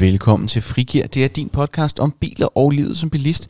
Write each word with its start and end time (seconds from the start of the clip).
Velkommen 0.00 0.48
til 0.48 0.62
Frigir. 0.62 1.06
Det 1.06 1.24
er 1.24 1.28
din 1.28 1.48
podcast 1.48 2.00
om 2.00 2.10
biler 2.10 2.58
og 2.58 2.70
livet 2.70 2.96
som 2.96 3.10
bilist. 3.10 3.48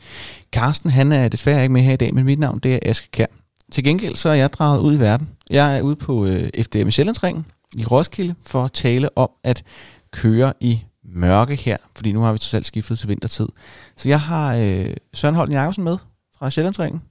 Carsten 0.51 0.89
han 0.89 1.11
er 1.11 1.27
desværre 1.27 1.61
ikke 1.61 1.73
med 1.73 1.81
her 1.81 1.93
i 1.93 1.97
dag, 1.97 2.13
men 2.13 2.25
mit 2.25 2.39
navn 2.39 2.59
det 2.59 2.73
er 2.73 2.79
Aske 2.85 3.07
Kær. 3.11 3.25
Til 3.71 3.83
gengæld 3.83 4.15
så 4.15 4.29
er 4.29 4.33
jeg 4.33 4.53
draget 4.53 4.79
ud 4.79 4.95
i 4.95 4.99
verden. 4.99 5.29
Jeg 5.49 5.77
er 5.77 5.81
ude 5.81 5.95
på 5.95 6.25
øh, 6.25 6.49
FDM 6.63 6.89
Sjællandsringen 6.89 7.45
i 7.77 7.85
Roskilde 7.85 8.35
for 8.45 8.63
at 8.63 8.71
tale 8.71 9.17
om 9.17 9.29
at 9.43 9.63
køre 10.11 10.53
i 10.59 10.81
mørke 11.03 11.55
her, 11.55 11.77
fordi 11.95 12.11
nu 12.11 12.21
har 12.21 12.31
vi 12.31 12.37
totalt 12.37 12.65
skiftet 12.65 12.99
til 12.99 13.09
vintertid. 13.09 13.47
Så 13.97 14.09
jeg 14.09 14.21
har 14.21 14.55
øh, 14.55 14.93
Søren 15.13 15.35
Holden 15.35 15.53
Jacobsen 15.53 15.83
med 15.83 15.97
fra 16.39 16.49
Sjællandsringen. 16.49 17.01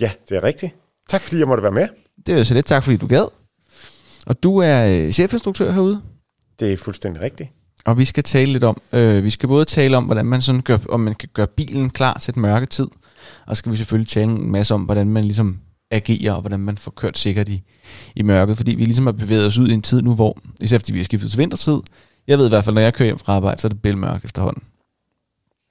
Ja, 0.00 0.10
det 0.28 0.36
er 0.36 0.44
rigtigt. 0.44 0.74
Tak 1.08 1.20
fordi 1.20 1.38
jeg 1.38 1.48
måtte 1.48 1.62
være 1.62 1.72
med. 1.72 1.88
Det 2.26 2.38
er 2.38 2.44
så 2.44 2.54
lidt 2.54 2.66
tak, 2.66 2.84
fordi 2.84 2.96
du 2.96 3.06
gad. 3.06 3.28
Og 4.26 4.42
du 4.42 4.58
er 4.58 4.86
øh, 4.86 5.12
chefinstruktør 5.12 5.72
herude. 5.72 6.02
Det 6.60 6.72
er 6.72 6.76
fuldstændig 6.76 7.22
rigtigt. 7.22 7.50
Og 7.88 7.98
vi 7.98 8.04
skal 8.04 8.24
tale 8.24 8.52
lidt 8.52 8.64
om, 8.64 8.80
øh, 8.92 9.24
vi 9.24 9.30
skal 9.30 9.48
både 9.48 9.64
tale 9.64 9.96
om, 9.96 10.04
hvordan 10.04 10.26
man 10.26 10.42
sådan 10.42 10.60
gør, 10.60 10.78
om 10.88 11.00
man 11.00 11.14
kan 11.14 11.28
gøre 11.32 11.46
bilen 11.46 11.90
klar 11.90 12.18
til 12.18 12.32
et 12.32 12.36
mørke 12.36 12.66
tid, 12.66 12.86
og 13.46 13.56
så 13.56 13.58
skal 13.58 13.72
vi 13.72 13.76
selvfølgelig 13.76 14.08
tale 14.08 14.30
en 14.30 14.52
masse 14.52 14.74
om, 14.74 14.82
hvordan 14.82 15.08
man 15.08 15.24
ligesom 15.24 15.58
agerer, 15.90 16.32
og 16.32 16.40
hvordan 16.40 16.60
man 16.60 16.78
får 16.78 16.90
kørt 16.90 17.18
sikkert 17.18 17.48
i, 17.48 17.62
i 18.16 18.22
mørket, 18.22 18.56
fordi 18.56 18.74
vi 18.74 18.84
ligesom 18.84 19.06
har 19.06 19.12
bevæget 19.12 19.46
os 19.46 19.58
ud 19.58 19.68
i 19.68 19.72
en 19.72 19.82
tid 19.82 20.02
nu, 20.02 20.14
hvor, 20.14 20.38
især 20.60 20.78
fordi 20.78 20.92
vi 20.92 20.98
har 20.98 21.04
skiftet 21.04 21.30
til 21.30 21.38
vintertid, 21.38 21.80
jeg 22.26 22.38
ved 22.38 22.46
i 22.46 22.48
hvert 22.48 22.64
fald, 22.64 22.74
når 22.74 22.82
jeg 22.82 22.94
kører 22.94 23.06
hjem 23.06 23.18
fra 23.18 23.32
arbejde, 23.32 23.60
så 23.60 23.66
er 23.66 23.70
det 23.70 23.82
bælmørkt 23.82 24.24
efterhånden. 24.24 24.62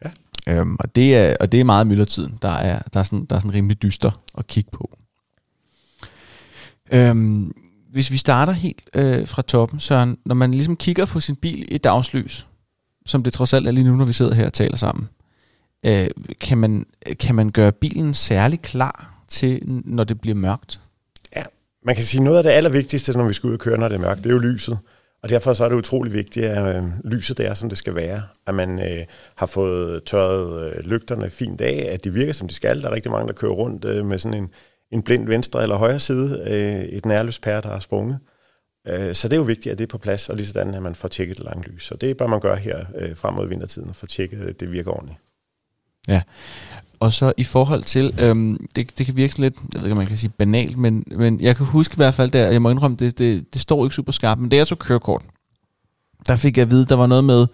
Ja. 0.06 0.10
Øhm, 0.48 0.76
og, 0.80 0.96
det 0.96 1.16
er, 1.16 1.36
og 1.40 1.52
det 1.52 1.60
er 1.60 1.64
meget 1.64 1.88
myldretiden, 1.88 2.38
der 2.42 2.50
er, 2.50 2.80
der 2.94 3.00
er, 3.00 3.04
sådan, 3.04 3.26
der 3.26 3.36
er 3.36 3.40
sådan 3.40 3.54
rimelig 3.54 3.82
dyster 3.82 4.12
at 4.38 4.48
kigge 4.48 4.70
på. 4.74 4.98
Øhm, 6.92 7.52
hvis 7.98 8.12
vi 8.12 8.18
starter 8.18 8.54
helt 8.54 8.82
øh, 8.96 9.28
fra 9.28 9.42
toppen, 9.42 9.80
så 9.80 10.16
når 10.26 10.36
man 10.36 10.52
ligesom 10.52 10.76
kigger 10.76 11.06
på 11.06 11.20
sin 11.20 11.36
bil 11.36 11.76
i 11.76 11.78
dagslys, 11.78 12.48
som 13.06 13.24
det 13.24 13.34
trods 13.34 13.54
alt 13.54 13.68
er 13.68 13.72
lige 13.72 13.84
nu, 13.84 13.96
når 13.96 14.06
vi 14.06 14.14
sidder 14.14 14.34
her 14.34 14.46
og 14.46 14.54
taler 14.54 14.78
sammen, 14.78 15.10
øh, 15.86 16.08
kan, 16.42 16.58
man, 16.58 16.86
kan 17.20 17.36
man 17.36 17.50
gøre 17.50 17.72
bilen 17.72 18.14
særlig 18.14 18.62
klar 18.62 19.24
til, 19.28 19.62
når 19.66 20.04
det 20.04 20.22
bliver 20.22 20.36
mørkt? 20.36 20.80
Ja, 21.36 21.44
man 21.86 21.96
kan 21.96 22.04
sige, 22.04 22.24
noget 22.24 22.38
af 22.38 22.44
det 22.44 22.50
allervigtigste, 22.50 23.18
når 23.18 23.28
vi 23.28 23.34
skal 23.34 23.48
ud 23.48 23.54
og 23.54 23.60
køre, 23.60 23.78
når 23.78 23.88
det 23.88 23.96
er 23.96 24.00
mørkt, 24.00 24.24
det 24.24 24.30
er 24.30 24.34
jo 24.34 24.40
lyset. 24.40 24.78
Og 25.24 25.30
derfor 25.30 25.54
så 25.54 25.66
er 25.66 25.70
det 25.70 25.76
utrolig 25.76 26.14
vigtigt, 26.14 26.46
at 26.46 26.76
øh, 26.76 26.84
lyset 27.04 27.38
det 27.38 27.48
er, 27.48 27.54
som 27.54 27.70
det 27.70 27.78
skal 27.78 27.96
være. 27.96 28.22
At 28.48 28.56
man 28.56 28.80
øh, 28.80 29.06
har 29.36 29.46
fået 29.46 30.04
tørret 30.04 30.72
øh, 30.72 30.86
lygterne 30.86 31.30
fint 31.30 31.62
af, 31.62 31.90
at 31.92 32.04
de 32.04 32.14
virker, 32.14 32.34
som 32.34 32.48
de 32.48 32.54
skal. 32.54 32.82
Der 32.82 32.90
er 32.90 32.94
rigtig 32.94 33.12
mange, 33.12 33.28
der 33.28 33.34
kører 33.34 33.52
rundt 33.52 33.86
øh, 33.86 34.06
med 34.06 34.20
sådan 34.20 34.44
en, 34.44 34.50
en 34.92 35.02
blind 35.02 35.28
venstre 35.28 35.64
eller 35.64 35.76
højre 35.76 36.00
side, 36.00 36.44
øh, 36.48 36.84
et 36.84 37.06
nærlyspære, 37.06 37.62
der 37.62 37.70
er 37.70 37.80
sprunget. 37.80 38.20
Øh, 38.88 39.16
så 39.16 39.28
det 39.28 39.34
er 39.34 39.38
jo 39.38 39.44
vigtigt, 39.44 39.72
at 39.72 39.78
det 39.78 39.84
er 39.84 39.88
på 39.88 39.98
plads, 39.98 40.30
og 40.30 40.36
lige 40.36 40.48
sådan, 40.48 40.74
at 40.74 40.84
man 40.84 40.96
får 40.96 41.08
tjekket 41.08 41.38
det 41.38 41.46
lange 41.46 41.70
lys. 41.70 41.84
Så 41.84 41.96
det 41.96 42.18
bør 42.18 42.28
man 42.28 42.40
gøre 42.40 42.56
her 42.56 42.86
øh, 42.98 43.16
frem 43.16 43.34
mod 43.34 43.48
vintertiden, 43.48 43.90
og 43.90 43.96
få 43.96 44.06
tjekket, 44.06 44.42
at 44.42 44.60
det 44.60 44.72
virker 44.72 44.92
ordentligt. 44.92 45.20
Ja, 46.08 46.22
og 47.00 47.14
så 47.14 47.34
i 47.38 47.44
forhold 47.44 47.84
til, 47.84 48.20
øhm, 48.22 48.68
det, 48.76 48.98
det 48.98 49.06
kan 49.06 49.18
virke 49.18 49.34
sådan 49.34 49.44
lidt, 49.44 49.56
jeg 49.74 49.82
ved 49.82 49.88
ikke, 49.88 49.92
om 49.92 49.98
man 49.98 50.08
kan 50.08 50.18
sige 50.18 50.30
banalt, 50.30 50.78
men, 50.78 51.04
men 51.08 51.42
jeg 51.42 51.56
kan 51.56 51.66
huske 51.66 51.94
i 51.94 51.96
hvert 51.96 52.14
fald 52.14 52.32
der, 52.32 52.52
jeg 52.52 52.62
må 52.62 52.70
indrømme, 52.70 52.98
det, 52.98 53.18
det, 53.18 53.54
det 53.54 53.62
står 53.62 53.86
ikke 53.86 53.96
super 53.96 54.12
skarpt, 54.12 54.42
men 54.42 54.52
det 54.52 54.60
er 54.60 54.64
så 54.64 54.76
kørekort. 54.76 55.22
Der 56.28 56.36
fik 56.36 56.58
jeg 56.58 56.64
at 56.64 56.70
vide, 56.70 56.86
der 56.86 56.96
var 56.96 57.08
noget 57.08 57.24
med, 57.24 57.48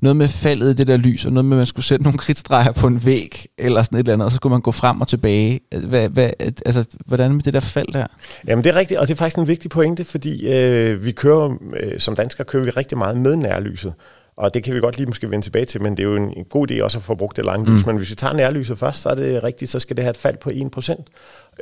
noget 0.00 0.16
med 0.16 0.28
faldet 0.28 0.70
i 0.70 0.74
det 0.74 0.86
der 0.86 0.96
lys, 0.96 1.24
og 1.24 1.32
noget 1.32 1.44
med, 1.44 1.56
at 1.56 1.58
man 1.58 1.66
skulle 1.66 1.86
sætte 1.86 2.02
nogle 2.02 2.18
kridtstreger 2.18 2.72
på 2.72 2.86
en 2.86 3.06
væg, 3.06 3.46
eller 3.58 3.82
sådan 3.82 3.96
et 3.96 4.00
eller 4.00 4.12
andet, 4.12 4.24
og 4.24 4.30
så 4.30 4.36
skulle 4.36 4.50
man 4.50 4.60
gå 4.60 4.72
frem 4.72 5.00
og 5.00 5.08
tilbage. 5.08 5.60
Hvad, 5.88 6.08
hvad, 6.08 6.30
altså, 6.38 6.84
hvordan 7.06 7.32
med 7.32 7.42
det 7.42 7.54
der 7.54 7.60
fald 7.60 7.92
der? 7.92 8.06
Jamen 8.46 8.64
det 8.64 8.70
er 8.70 8.76
rigtigt, 8.76 9.00
og 9.00 9.08
det 9.08 9.14
er 9.14 9.18
faktisk 9.18 9.38
en 9.38 9.48
vigtig 9.48 9.70
pointe, 9.70 10.04
fordi 10.04 10.52
øh, 10.52 11.04
vi 11.04 11.12
kører, 11.12 11.56
øh, 11.80 12.00
som 12.00 12.16
danskere 12.16 12.44
kører 12.44 12.64
vi 12.64 12.70
rigtig 12.70 12.98
meget 12.98 13.16
med 13.16 13.36
nærlyset. 13.36 13.92
Og 14.40 14.54
det 14.54 14.62
kan 14.62 14.74
vi 14.74 14.80
godt 14.80 14.96
lige 14.96 15.06
måske 15.06 15.30
vende 15.30 15.46
tilbage 15.46 15.64
til, 15.64 15.82
men 15.82 15.96
det 15.96 16.02
er 16.02 16.08
jo 16.08 16.16
en, 16.16 16.32
en 16.36 16.44
god 16.44 16.70
idé 16.70 16.82
også 16.82 16.98
at 16.98 17.04
få 17.04 17.14
brugt 17.14 17.36
det 17.36 17.44
lange 17.44 17.66
lys. 17.66 17.84
Mm. 17.84 17.88
Men 17.88 17.96
hvis 17.96 18.10
vi 18.10 18.14
tager 18.14 18.34
nærlyset 18.34 18.78
først, 18.78 19.02
så 19.02 19.08
er 19.08 19.14
det 19.14 19.44
rigtigt, 19.44 19.70
så 19.70 19.78
skal 19.78 19.96
det 19.96 20.04
have 20.04 20.10
et 20.10 20.16
fald 20.16 20.36
på 20.36 20.50
1%. 20.50 21.04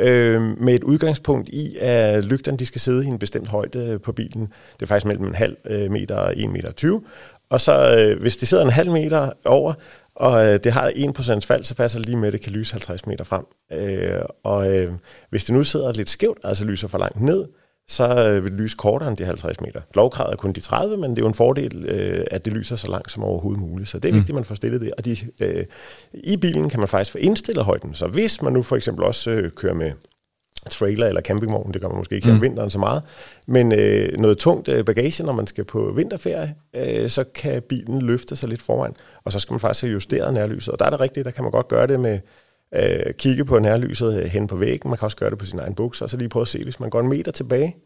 Øh, 0.00 0.42
med 0.60 0.74
et 0.74 0.84
udgangspunkt 0.84 1.48
i, 1.48 1.76
at 1.80 2.24
lygterne 2.24 2.58
de 2.58 2.66
skal 2.66 2.80
sidde 2.80 3.04
i 3.04 3.08
en 3.08 3.18
bestemt 3.18 3.48
højde 3.48 3.98
på 4.04 4.12
bilen. 4.12 4.42
Det 4.76 4.82
er 4.82 4.86
faktisk 4.86 5.06
mellem 5.06 5.26
en 5.26 5.34
halv 5.34 5.56
øh, 5.70 5.90
meter 5.90 6.16
og 6.16 6.32
1,20 6.32 6.46
meter. 6.46 6.72
20. 6.72 7.02
Og 7.50 7.60
så 7.60 7.96
øh, 7.98 8.20
hvis 8.20 8.36
det 8.36 8.48
sidder 8.48 8.64
en 8.64 8.70
halv 8.70 8.90
meter 8.90 9.30
over, 9.44 9.74
og 10.14 10.46
øh, 10.46 10.60
det 10.64 10.72
har 10.72 10.90
1% 10.90 11.40
fald, 11.46 11.64
så 11.64 11.74
passer 11.74 11.98
det 11.98 12.06
lige 12.06 12.18
med, 12.18 12.28
at 12.28 12.32
det 12.32 12.40
kan 12.40 12.52
lyse 12.52 12.72
50 12.72 13.06
meter 13.06 13.24
frem. 13.24 13.44
Øh, 13.72 14.20
og 14.44 14.76
øh, 14.76 14.92
hvis 15.30 15.44
det 15.44 15.54
nu 15.54 15.64
sidder 15.64 15.92
lidt 15.92 16.10
skævt, 16.10 16.38
altså 16.44 16.64
lyser 16.64 16.88
for 16.88 16.98
langt 16.98 17.20
ned, 17.20 17.46
så 17.88 18.28
øh, 18.28 18.44
vil 18.44 18.52
det 18.52 18.60
lyse 18.60 18.76
kortere 18.76 19.08
end 19.08 19.16
de 19.16 19.24
50 19.24 19.60
meter. 19.60 19.80
Lovkravet 19.94 20.32
er 20.32 20.36
kun 20.36 20.52
de 20.52 20.60
30, 20.60 20.96
men 20.96 21.10
det 21.10 21.18
er 21.18 21.22
jo 21.22 21.28
en 21.28 21.34
fordel, 21.34 21.84
øh, 21.84 22.26
at 22.30 22.44
det 22.44 22.52
lyser 22.52 22.76
så 22.76 22.90
langt 22.90 23.12
som 23.12 23.24
overhovedet 23.24 23.60
muligt. 23.60 23.88
Så 23.88 23.98
det 23.98 24.08
er 24.08 24.12
mm. 24.12 24.16
vigtigt, 24.16 24.30
at 24.30 24.34
man 24.34 24.44
får 24.44 24.54
stillet 24.54 24.80
det. 24.80 24.92
Og 24.98 25.04
de, 25.04 25.16
øh, 25.40 25.64
i 26.14 26.36
bilen 26.36 26.70
kan 26.70 26.80
man 26.80 26.88
faktisk 26.88 27.12
få 27.12 27.18
indstillet 27.18 27.64
højden. 27.64 27.94
Så 27.94 28.06
hvis 28.06 28.42
man 28.42 28.52
nu 28.52 28.62
for 28.62 28.76
eksempel 28.76 29.04
også 29.04 29.30
øh, 29.30 29.50
kører 29.50 29.74
med 29.74 29.92
trailer 30.68 31.06
eller 31.06 31.20
campingvogn, 31.20 31.72
det 31.72 31.80
gør 31.80 31.88
man 31.88 31.96
måske 31.96 32.14
ikke 32.14 32.26
her 32.26 32.32
om 32.32 32.36
mm. 32.36 32.42
vinteren 32.42 32.70
så 32.70 32.78
meget, 32.78 33.02
men 33.46 33.72
øh, 33.72 34.18
noget 34.18 34.38
tungt 34.38 34.68
øh, 34.68 34.84
bagage, 34.84 35.24
når 35.24 35.32
man 35.32 35.46
skal 35.46 35.64
på 35.64 35.92
vinterferie, 35.96 36.54
øh, 36.76 37.10
så 37.10 37.24
kan 37.24 37.62
bilen 37.62 38.02
løfte 38.02 38.36
sig 38.36 38.48
lidt 38.48 38.62
foran, 38.62 38.94
og 39.24 39.32
så 39.32 39.40
skal 39.40 39.52
man 39.52 39.60
faktisk 39.60 39.82
have 39.82 39.92
justeret 39.92 40.34
nærlyset. 40.34 40.72
Og 40.72 40.78
der 40.78 40.84
er 40.84 40.90
det 40.90 41.00
rigtigt, 41.00 41.24
der 41.24 41.30
kan 41.30 41.44
man 41.44 41.50
godt 41.50 41.68
gøre 41.68 41.86
det 41.86 42.00
med 42.00 42.18
øh, 42.74 43.14
kigge 43.14 43.44
på 43.44 43.58
nærlyset 43.58 44.30
hen 44.30 44.46
på 44.46 44.56
væggen, 44.56 44.90
man 44.90 44.98
kan 44.98 45.04
også 45.04 45.16
gøre 45.16 45.30
det 45.30 45.38
på 45.38 45.46
sin 45.46 45.58
egen 45.58 45.74
bukser, 45.74 46.04
og 46.04 46.10
så 46.10 46.16
lige 46.16 46.28
prøve 46.28 46.42
at 46.42 46.48
se, 46.48 46.64
hvis 46.64 46.80
man 46.80 46.90
går 46.90 47.00
en 47.00 47.08
meter 47.08 47.32
tilbage, 47.32 47.76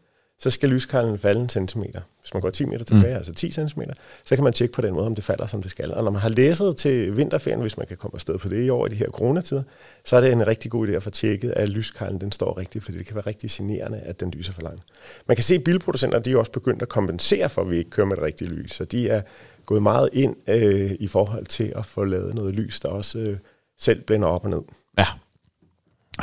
så 0.43 0.49
skal 0.49 0.69
lyskejlen 0.69 1.19
falde 1.19 1.41
en 1.41 1.49
centimeter. 1.49 2.01
Hvis 2.21 2.33
man 2.33 2.41
går 2.41 2.49
10 2.49 2.65
meter 2.65 2.85
tilbage, 2.85 3.13
mm. 3.13 3.17
altså 3.17 3.33
10 3.33 3.51
cm, 3.51 3.81
så 4.25 4.35
kan 4.35 4.43
man 4.43 4.53
tjekke 4.53 4.73
på 4.73 4.81
den 4.81 4.93
måde, 4.93 5.05
om 5.05 5.15
det 5.15 5.23
falder, 5.23 5.47
som 5.47 5.61
det 5.61 5.71
skal. 5.71 5.93
Og 5.93 6.03
når 6.03 6.11
man 6.11 6.21
har 6.21 6.29
læset 6.29 6.77
til 6.77 7.17
vinterferien, 7.17 7.61
hvis 7.61 7.77
man 7.77 7.87
kan 7.87 7.97
komme 7.97 8.15
afsted 8.15 8.37
på 8.37 8.49
det 8.49 8.65
i 8.65 8.69
år 8.69 8.85
i 8.85 8.89
de 8.89 8.95
her 8.95 9.09
coronatider, 9.09 9.61
så 10.05 10.15
er 10.15 10.21
det 10.21 10.31
en 10.31 10.47
rigtig 10.47 10.71
god 10.71 10.87
idé 10.87 10.91
at 10.91 11.03
få 11.03 11.09
tjekket, 11.09 11.51
at 11.51 11.69
lyskejlen 11.69 12.21
den 12.21 12.31
står 12.31 12.57
rigtigt, 12.57 12.83
fordi 12.83 12.97
det 12.97 13.05
kan 13.05 13.15
være 13.15 13.27
rigtig 13.27 13.49
generende, 13.49 13.99
at 13.99 14.19
den 14.19 14.31
lyser 14.31 14.53
for 14.53 14.61
langt. 14.61 14.83
Man 15.27 15.37
kan 15.37 15.43
se, 15.43 15.55
at 15.55 15.63
bilproducenter 15.63 16.19
de 16.19 16.31
er 16.31 16.37
også 16.37 16.51
begyndt 16.51 16.81
at 16.81 16.89
kompensere 16.89 17.49
for, 17.49 17.61
at 17.61 17.69
vi 17.69 17.77
ikke 17.77 17.89
kører 17.89 18.07
med 18.07 18.15
det 18.15 18.23
rigtige 18.23 18.49
lys. 18.49 18.71
Så 18.71 18.85
de 18.85 19.09
er 19.09 19.21
gået 19.65 19.83
meget 19.83 20.09
ind 20.13 20.35
øh, 20.47 20.91
i 20.99 21.07
forhold 21.07 21.45
til 21.45 21.73
at 21.75 21.85
få 21.85 22.03
lavet 22.03 22.35
noget 22.35 22.53
lys, 22.53 22.79
der 22.79 22.89
også 22.89 23.19
øh, 23.19 23.37
selv 23.79 24.01
blænder 24.01 24.27
op 24.27 24.43
og 24.43 24.49
ned. 24.49 24.61
Ja, 24.97 25.05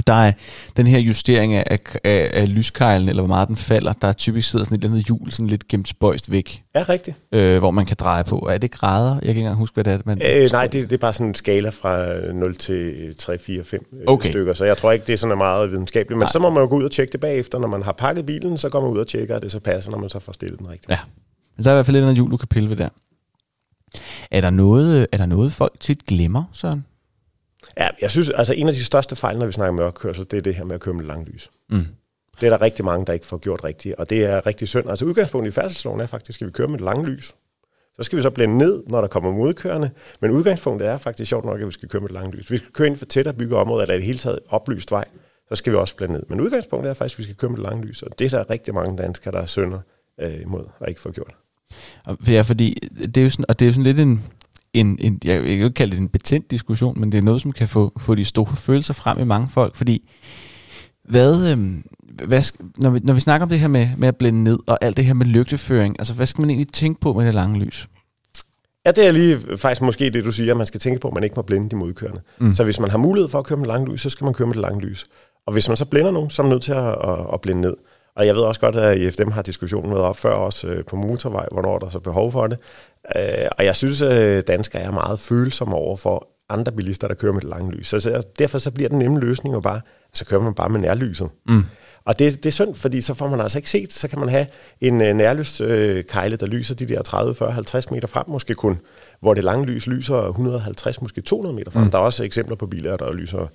der 0.07 0.13
er 0.13 0.33
den 0.77 0.87
her 0.87 0.99
justering 0.99 1.55
af, 1.55 1.79
af, 2.05 2.31
af 2.33 2.55
lyskejlen, 2.55 3.09
eller 3.09 3.23
hvor 3.23 3.29
meget 3.29 3.49
den 3.49 3.57
falder, 3.57 3.93
der 3.93 4.09
er 4.09 4.13
typisk 4.13 4.51
sidder 4.51 4.65
sådan 4.65 4.79
et 4.79 4.85
eller 4.85 4.95
andet 4.95 5.07
hjul, 5.07 5.33
sådan 5.33 5.47
lidt 5.47 5.69
gemt 5.69 5.89
spøjst 5.89 6.31
væk. 6.31 6.63
Ja, 6.75 6.85
rigtigt. 6.89 7.17
Øh, 7.33 7.59
hvor 7.59 7.71
man 7.71 7.87
kan 7.87 7.97
dreje 8.01 8.25
på. 8.25 8.49
Er 8.51 8.59
det 8.59 8.71
grader? 8.71 9.15
Jeg 9.15 9.21
kan 9.21 9.29
ikke 9.29 9.39
engang 9.39 9.57
huske, 9.57 9.75
hvad 9.75 9.85
det 9.85 9.93
er. 9.93 9.99
Man 10.05 10.23
øh, 10.25 10.51
nej, 10.53 10.67
det, 10.67 10.83
det 10.83 10.93
er 10.93 10.99
bare 10.99 11.13
sådan 11.13 11.27
en 11.27 11.35
skala 11.35 11.69
fra 11.69 12.21
0 12.33 12.57
til 12.57 13.15
3, 13.19 13.39
4, 13.39 13.65
5 13.65 14.05
okay. 14.07 14.29
stykker, 14.29 14.55
så 14.55 14.65
jeg 14.65 14.77
tror 14.77 14.93
ikke, 14.93 15.07
det 15.07 15.13
er 15.13 15.17
sådan 15.17 15.39
meget 15.39 15.71
videnskabeligt. 15.71 16.19
Men 16.19 16.25
nej. 16.25 16.33
så 16.33 16.39
må 16.39 16.51
man 16.51 16.61
jo 16.63 16.69
gå 16.69 16.77
ud 16.77 16.85
og 16.85 16.91
tjekke 16.91 17.13
det 17.13 17.21
bagefter. 17.21 17.59
Når 17.59 17.69
man 17.69 17.83
har 17.83 17.93
pakket 17.93 18.27
bilen, 18.27 18.59
så 18.59 18.69
går 18.69 18.81
man 18.81 18.91
ud 18.91 18.99
og 18.99 19.07
tjekker, 19.09 19.37
at 19.37 19.43
det 19.43 19.53
så 19.53 19.61
passer, 19.61 19.91
når 19.91 19.99
man 19.99 20.09
så 20.09 20.19
får 20.19 20.33
stillet 20.33 20.59
den 20.59 20.69
rigtigt. 20.69 20.91
Ja, 20.91 20.99
men 21.57 21.65
der 21.65 21.71
er 21.71 21.75
i 21.75 21.77
hvert 21.77 21.87
fald 21.87 21.97
et 21.97 21.99
eller 21.99 22.09
andet 22.09 22.17
hjul, 22.17 22.31
du 22.31 22.37
kan 22.37 22.49
pille 22.49 22.71
ved 22.71 22.77
der. 22.77 22.89
Er 24.31 24.41
der 24.41 24.51
noget, 24.51 25.07
er 25.13 25.17
der 25.17 25.27
noget 25.27 25.53
folk 25.53 25.73
tit 25.81 26.07
glemmer, 26.07 26.45
Søren? 26.53 26.85
Ja, 27.81 27.89
jeg 28.01 28.11
synes, 28.11 28.31
altså 28.31 28.53
en 28.53 28.69
af 28.69 28.75
de 28.75 28.85
største 28.85 29.17
fejl, 29.17 29.39
når 29.39 29.47
vi 29.47 29.53
snakker 29.53 29.73
mørkkørsel, 29.73 30.27
det 30.31 30.37
er 30.37 30.41
det 30.41 30.55
her 30.55 30.65
med 30.65 30.75
at 30.75 30.81
køre 30.81 30.95
med 30.95 31.05
lang 31.05 31.27
lys. 31.27 31.51
Mm. 31.71 31.87
Det 32.41 32.47
er 32.47 32.51
der 32.51 32.61
rigtig 32.61 32.85
mange, 32.85 33.07
der 33.07 33.13
ikke 33.13 33.27
får 33.27 33.39
gjort 33.39 33.65
rigtigt, 33.65 33.95
og 33.95 34.11
det 34.11 34.25
er 34.25 34.47
rigtig 34.47 34.69
synd. 34.69 34.91
Altså 34.91 35.05
udgangspunktet 35.05 35.53
i 35.53 35.55
færdselsloven 35.55 36.01
er 36.01 36.07
faktisk, 36.07 36.43
at 36.43 36.47
vi 36.47 36.53
kører 36.53 36.69
med 36.69 36.79
lang 36.79 37.07
lys. 37.07 37.35
Så 37.97 38.03
skal 38.03 38.17
vi 38.17 38.23
så 38.23 38.31
blænde 38.31 38.59
ned, 38.59 38.83
når 38.87 39.01
der 39.01 39.09
kommer 39.09 39.33
modkørende. 39.33 39.91
Men 40.21 40.31
udgangspunktet 40.31 40.89
er 40.89 40.99
faktisk 40.99 41.29
sjovt 41.29 41.45
nok, 41.45 41.61
at 41.61 41.67
vi 41.67 41.73
skal 41.73 41.89
køre 41.89 42.03
med 42.03 42.11
lang 42.11 42.35
lys. 42.35 42.41
Hvis 42.41 42.51
vi 42.51 42.57
skal 42.57 42.73
køre 42.73 42.87
ind 42.87 42.97
for 42.97 43.07
tæt 43.07 43.27
og 43.27 43.37
bygge 43.37 43.57
områder, 43.57 43.83
eller 43.83 43.95
i 43.95 43.99
det 43.99 44.07
hele 44.07 44.19
taget 44.19 44.39
oplyst 44.49 44.91
vej, 44.91 45.05
så 45.49 45.57
skal 45.57 45.73
vi 45.73 45.77
også 45.77 45.97
blænde 45.97 46.15
ned. 46.15 46.23
Men 46.29 46.41
udgangspunktet 46.41 46.91
er 46.91 46.95
faktisk, 46.95 47.15
at 47.15 47.19
vi 47.19 47.25
skal 47.25 47.37
køre 47.37 47.51
med 47.51 47.59
lang 47.59 47.85
lys, 47.85 48.03
og 48.03 48.19
det 48.19 48.35
er 48.35 48.39
der 48.39 48.51
rigtig 48.51 48.75
mange 48.75 48.97
danskere, 48.97 49.33
der 49.33 49.41
er 49.41 49.47
sønder 49.47 49.81
øh, 50.21 50.41
imod 50.41 50.65
og 50.79 50.89
ikke 50.89 51.01
får 51.01 51.11
gjort. 51.11 51.35
Ja, 52.29 52.41
fordi 52.41 52.89
det 52.97 53.17
er 53.17 53.23
jo 53.23 53.31
sådan, 53.31 53.45
og 53.49 53.59
det 53.59 53.65
er 53.65 53.69
jo 53.69 53.73
sådan 53.73 53.85
lidt 53.85 54.01
en, 54.01 54.25
en, 54.75 54.99
en, 55.01 55.21
jeg 55.25 55.43
vil 55.43 55.51
ikke 55.51 55.71
kalde 55.71 55.91
det 55.91 56.01
en 56.01 56.09
betændt 56.09 56.51
diskussion, 56.51 57.01
men 57.01 57.13
det 57.13 57.19
er 57.19 57.23
noget, 57.23 57.43
som 57.43 57.53
kan 57.53 57.69
få, 57.69 57.93
få 57.99 58.15
de 58.15 58.25
store 58.25 58.57
følelser 58.57 58.95
frem 58.95 59.19
i 59.21 59.25
mange 59.25 59.49
folk, 59.49 59.77
fordi 59.77 60.11
hvad, 61.05 61.53
øhm, 61.53 61.85
hvad, 62.25 62.43
når, 62.77 62.91
vi, 62.91 63.01
når 63.05 63.15
vi 63.15 63.21
snakker 63.21 63.43
om 63.43 63.49
det 63.49 63.61
her 63.61 63.69
med, 63.69 63.89
med 63.97 64.09
at 64.09 64.17
blænde 64.17 64.43
ned, 64.43 64.59
og 64.67 64.79
alt 64.81 64.97
det 64.97 65.05
her 65.05 65.15
med 65.15 65.27
lygteføring, 65.27 65.97
altså 65.99 66.15
hvad 66.15 66.27
skal 66.27 66.43
man 66.43 66.51
egentlig 66.51 66.73
tænke 66.73 67.01
på 67.01 67.13
med 67.13 67.27
det 67.27 67.35
lange 67.35 67.59
lys? 67.59 67.89
Ja, 68.87 68.91
det 68.91 69.07
er 69.07 69.13
lige 69.13 69.39
faktisk 69.57 69.83
måske 69.83 70.11
det, 70.11 70.25
du 70.25 70.33
siger, 70.33 70.51
at 70.51 70.57
man 70.57 70.67
skal 70.67 70.81
tænke 70.81 71.01
på, 71.01 71.09
at 71.09 71.15
man 71.15 71.25
ikke 71.25 71.37
må 71.37 71.43
blænde 71.43 71.71
de 71.71 71.77
modkørende. 71.77 72.21
Mm. 72.39 72.55
Så 72.55 72.65
hvis 72.65 72.81
man 72.81 72.91
har 72.91 72.99
mulighed 72.99 73.29
for 73.29 73.39
at 73.39 73.45
køre 73.47 73.59
med 73.59 73.67
lange 73.67 73.93
lys, 73.93 74.01
så 74.01 74.11
skal 74.11 74.25
man 74.25 74.35
køre 74.35 74.47
med 74.47 74.55
det 74.55 74.63
lange 74.63 74.81
lys. 74.81 75.07
Og 75.47 75.53
hvis 75.53 75.69
man 75.69 75.77
så 75.77 75.85
blænder 75.85 76.11
nogen, 76.11 76.31
så 76.31 76.43
er 76.43 76.45
man 76.45 76.51
nødt 76.51 76.63
til 76.63 76.73
at, 76.73 76.89
at, 76.89 77.19
at 77.33 77.41
blænde 77.41 77.61
ned. 77.61 77.75
Og 78.21 78.27
jeg 78.27 78.35
ved 78.35 78.43
også 78.43 78.61
godt, 78.61 78.77
at 78.77 78.99
IFDM 78.99 79.31
har 79.31 79.43
diskussionen 79.43 79.91
med 79.91 79.99
op 79.99 80.17
før 80.17 80.31
også 80.31 80.67
øh, 80.67 80.85
på 80.85 80.97
motorvej, 80.97 81.47
hvornår 81.53 81.79
der 81.79 81.87
er 81.87 81.91
så 81.91 81.99
behov 81.99 82.33
for 82.33 82.47
det. 82.47 82.59
Øh, 83.17 83.49
og 83.59 83.65
jeg 83.65 83.77
synes, 83.77 84.03
at 84.03 84.49
danskere 84.49 84.83
er 84.83 84.91
meget 84.91 85.21
følsomme 85.21 85.75
over 85.75 85.97
for 85.97 86.29
andre 86.49 86.73
bilister, 86.73 87.09
der 87.09 87.15
kører 87.15 87.33
med 87.33 87.41
det 87.41 87.51
lange 87.51 87.73
lys. 87.73 87.89
Så 87.89 88.23
derfor 88.39 88.59
så 88.59 88.71
bliver 88.71 88.89
den 88.89 88.99
nemme 88.99 89.21
løsning 89.21 89.55
jo 89.55 89.61
bare, 89.61 89.81
så 90.13 90.25
kører 90.25 90.41
man 90.41 90.55
bare 90.55 90.69
med 90.69 90.81
nærlyset. 90.81 91.29
Mm. 91.49 91.63
Og 92.05 92.19
det, 92.19 92.37
det 92.37 92.47
er 92.47 92.53
synd, 92.53 92.75
fordi 92.75 93.01
så 93.01 93.15
får 93.15 93.29
man 93.29 93.41
altså 93.41 93.59
ikke 93.59 93.71
set, 93.71 93.93
så 93.93 94.09
kan 94.09 94.19
man 94.19 94.29
have 94.29 94.47
en 94.81 95.03
øh, 95.03 95.15
nærlyskejle, 95.15 95.75
øh, 95.75 96.05
kejle, 96.05 96.37
der 96.37 96.47
lyser 96.47 96.75
de 96.75 96.87
der 96.87 97.03
30, 97.03 97.35
40, 97.35 97.53
50 97.53 97.91
meter 97.91 98.09
frem 98.09 98.25
måske 98.29 98.55
kun, 98.55 98.79
hvor 99.21 99.35
det 99.35 99.45
lange 99.45 99.67
lys 99.67 99.87
lyser 99.87 100.17
150, 100.17 101.03
måske 101.03 101.21
200 101.21 101.55
meter 101.55 101.71
frem. 101.71 101.85
Mm. 101.85 101.91
Der 101.91 101.99
er 101.99 102.03
også 102.03 102.25
eksempler 102.25 102.57
på 102.57 102.67
biler, 102.67 102.97
der 102.97 103.13
lyser 103.13 103.51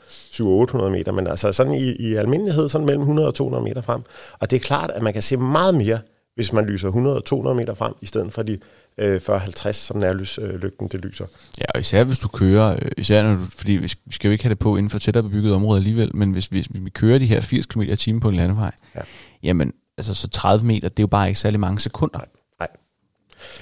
700-800 0.86 0.90
meter, 0.90 1.12
men 1.12 1.28
altså 1.28 1.52
sådan 1.52 1.74
i, 1.74 1.96
i 1.96 2.16
almindelighed, 2.16 2.70
sådan 2.70 2.86
mellem 2.86 3.02
100 3.02 3.28
og 3.28 3.34
200 3.34 3.64
meter 3.64 3.82
frem. 3.82 4.02
Og 4.40 4.52
det 4.52 4.56
er 4.56 4.60
klart, 4.60 4.92
at 4.92 5.02
man 5.02 5.14
kan 5.14 5.22
se 5.22 5.38
meget 5.38 5.76
mere, 5.76 6.00
hvis 6.36 6.54
man 6.54 6.66
lyser 6.66 6.88
100 6.88 7.16
og 7.16 7.26
200 7.26 7.56
meter 7.56 7.74
frem, 7.74 7.94
i 8.02 8.06
stedet 8.06 8.34
for 8.34 8.44
de 8.44 8.58
øh, 8.98 9.22
40-50, 9.30 9.72
som 9.72 9.98
nærlyslygten 9.98 10.88
det 10.88 11.06
lyser. 11.06 11.26
Ja, 11.60 11.66
og 11.76 11.80
især 11.80 12.04
hvis 12.04 12.20
du 12.20 12.28
kører, 12.28 12.74
øh, 12.74 12.92
især 12.98 13.24
når 13.24 13.34
du, 13.34 13.42
fordi 13.58 13.72
vi 13.72 13.88
skal 14.12 14.28
jo 14.28 14.32
ikke 14.32 14.44
have 14.44 14.50
det 14.50 14.60
på 14.60 14.76
inden 14.76 14.90
for 14.90 15.00
tættere 15.00 15.24
bebygget 15.24 15.54
område 15.54 15.78
alligevel, 15.78 16.16
men 16.16 16.32
hvis, 16.32 16.46
hvis, 16.46 16.66
hvis 16.66 16.82
vi 16.84 16.90
kører 16.90 17.20
de 17.20 17.26
her 17.26 17.42
80 17.42 17.66
km 17.66 17.82
i 17.82 17.96
timen 17.96 18.22
på 18.22 18.30
en 18.30 18.36
landevej, 18.36 18.72
ja. 18.96 19.02
jamen 19.44 19.74
altså 19.98 20.14
så 20.14 20.30
30 20.30 20.66
meter, 20.66 20.90
det 20.90 21.00
er 21.00 21.04
jo 21.04 21.08
bare 21.08 21.28
ikke 21.28 21.40
særlig 21.40 21.60
mange 21.60 21.80
sekunder. 21.80 22.18
Nej. 22.18 22.28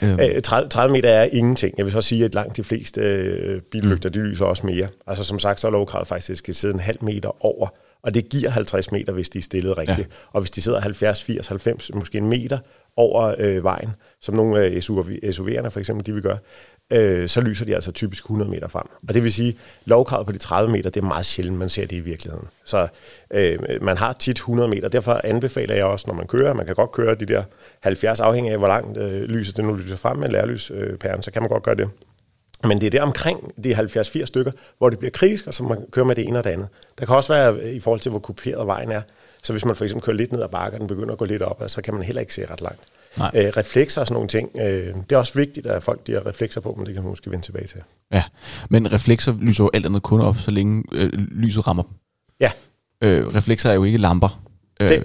Øhm. 0.01 0.41
30, 0.41 0.69
30 0.69 0.91
meter 0.91 1.09
er 1.09 1.24
ingenting. 1.31 1.74
Jeg 1.77 1.85
vil 1.85 1.94
så 1.94 2.01
sige, 2.01 2.25
at 2.25 2.35
langt 2.35 2.57
de 2.57 2.63
fleste 2.63 3.01
øh, 3.01 3.62
billygter, 3.62 4.09
mm. 4.09 4.13
de 4.13 4.19
lyser 4.19 4.45
også 4.45 4.65
mere. 4.65 4.88
Altså 5.07 5.24
som 5.24 5.39
sagt, 5.39 5.59
så 5.59 5.68
er 5.68 5.71
lovkravet 5.71 6.07
faktisk 6.07 6.50
at 6.50 6.56
sidde 6.56 6.74
en 6.74 6.80
halv 6.80 6.97
meter 7.01 7.45
over, 7.45 7.68
og 8.03 8.13
det 8.13 8.30
giver 8.30 8.50
50 8.50 8.91
meter, 8.91 9.13
hvis 9.13 9.30
de 9.30 9.38
er 9.38 9.41
stillet 9.41 9.77
rigtigt. 9.77 10.00
Ja. 10.00 10.03
Og 10.31 10.41
hvis 10.41 10.51
de 10.51 10.62
sidder 10.62 10.81
70, 10.81 11.24
80, 11.24 11.47
90, 11.47 11.94
måske 11.94 12.18
en 12.18 12.30
meter 12.30 12.57
over 12.97 13.35
øh, 13.38 13.63
vejen, 13.63 13.89
som 14.21 14.35
nogle 14.35 14.59
af 14.59 14.69
SUV'erne 14.69 15.68
for 15.68 15.80
eksempel, 15.80 16.06
de 16.06 16.13
vil 16.13 16.24
gøre, 16.24 16.38
øh, 16.91 17.30
så 17.30 17.41
lyser 17.41 17.65
de 17.65 17.75
altså 17.75 17.91
typisk 17.91 18.24
100 18.24 18.51
meter 18.51 18.68
frem. 18.68 18.85
Og 19.07 19.13
det 19.13 19.24
vil 19.24 19.33
sige, 19.33 19.57
lovkravet 19.85 20.25
på 20.25 20.31
de 20.31 20.38
30 20.38 20.71
meter, 20.71 20.89
det 20.89 21.03
er 21.03 21.07
meget 21.07 21.25
sjældent, 21.25 21.57
man 21.57 21.69
ser 21.69 21.85
det 21.85 21.95
i 21.95 22.00
virkeligheden. 22.00 22.47
Så 22.65 22.88
øh, 23.31 23.59
man 23.81 23.97
har 23.97 24.13
tit 24.13 24.35
100 24.35 24.69
meter. 24.69 24.88
Derfor 24.88 25.21
anbefaler 25.24 25.75
jeg 25.75 25.85
også, 25.85 26.06
når 26.07 26.13
man 26.13 26.27
kører, 26.27 26.53
man 26.53 26.65
kan 26.65 26.75
godt 26.75 26.91
køre 26.91 27.15
de 27.15 27.25
der 27.25 27.44
70, 27.80 28.19
afhængig 28.19 28.51
af, 28.51 28.57
hvor 28.57 28.68
langt 28.68 28.97
øh, 28.97 29.21
lyset 29.21 29.57
det 29.57 29.65
nu 29.65 29.74
lyser 29.74 29.95
frem 29.95 30.18
med 30.18 30.30
lærlyspæren, 30.30 31.18
øh, 31.18 31.24
så 31.24 31.31
kan 31.31 31.41
man 31.41 31.50
godt 31.50 31.63
gøre 31.63 31.75
det. 31.75 31.89
Men 32.63 32.81
det 32.81 32.88
er 32.88 32.91
der 32.91 33.01
omkring 33.01 33.63
de 33.63 33.75
70-80 33.75 34.25
stykker, 34.25 34.51
hvor 34.77 34.89
det 34.89 35.00
bliver 35.00 35.12
kritisk, 35.12 35.47
og 35.47 35.53
så 35.53 35.63
man 35.63 35.85
kører 35.91 36.06
med 36.06 36.15
det 36.15 36.27
ene 36.27 36.38
og 36.38 36.44
det 36.44 36.50
andet. 36.50 36.68
Der 37.00 37.06
kan 37.06 37.15
også 37.15 37.33
være 37.33 37.53
øh, 37.53 37.74
i 37.74 37.80
forhold 37.80 38.00
til, 38.00 38.09
hvor 38.09 38.19
kuperet 38.19 38.68
vejen 38.68 38.91
er. 38.91 39.01
Så 39.44 39.53
hvis 39.53 39.65
man 39.65 39.75
for 39.75 39.83
eksempel 39.83 40.06
kører 40.06 40.18
lidt 40.18 40.31
ned 40.31 40.41
ad 40.41 40.50
bakken, 40.50 40.74
og 40.74 40.80
den 40.80 40.88
begynder 40.88 41.12
at 41.12 41.18
gå 41.18 41.25
lidt 41.25 41.41
op, 41.41 41.63
så 41.68 41.81
kan 41.81 41.94
man 41.94 42.03
heller 42.03 42.21
ikke 42.21 42.33
se 42.33 42.45
ret 42.45 42.62
langt. 42.62 42.81
Øh, 43.18 43.51
reflekser 43.57 44.01
og 44.01 44.07
sådan 44.07 44.13
nogle 44.13 44.30
ting. 44.30 44.50
Øh, 44.62 44.95
det 44.95 45.12
er 45.12 45.18
også 45.18 45.33
vigtigt, 45.33 45.68
at 45.68 45.83
folk 45.83 46.07
de 46.07 46.12
har 46.12 46.25
reflekser 46.25 46.62
på, 46.62 46.75
men 46.77 46.86
det 46.86 46.94
kan 46.94 47.04
man 47.04 47.10
måske 47.10 47.31
vende 47.31 47.45
tilbage 47.45 47.68
til. 47.68 47.81
Ja, 48.12 48.24
men 48.69 48.92
reflekser 48.92 49.36
lyser 49.39 49.63
jo 49.63 49.69
alt 49.74 49.86
andet 49.86 50.04
kun 50.04 50.21
op, 50.21 50.38
så 50.38 50.51
længe 50.51 50.83
øh, 50.92 51.10
lyset 51.13 51.68
rammer 51.68 51.83
dem. 51.83 51.94
Ja. 52.39 52.51
Øh, 53.01 53.36
reflekser 53.36 53.69
er 53.69 53.74
jo 53.74 53.83
ikke 53.83 53.98
lamper. 53.98 54.44
Øh, 54.81 55.01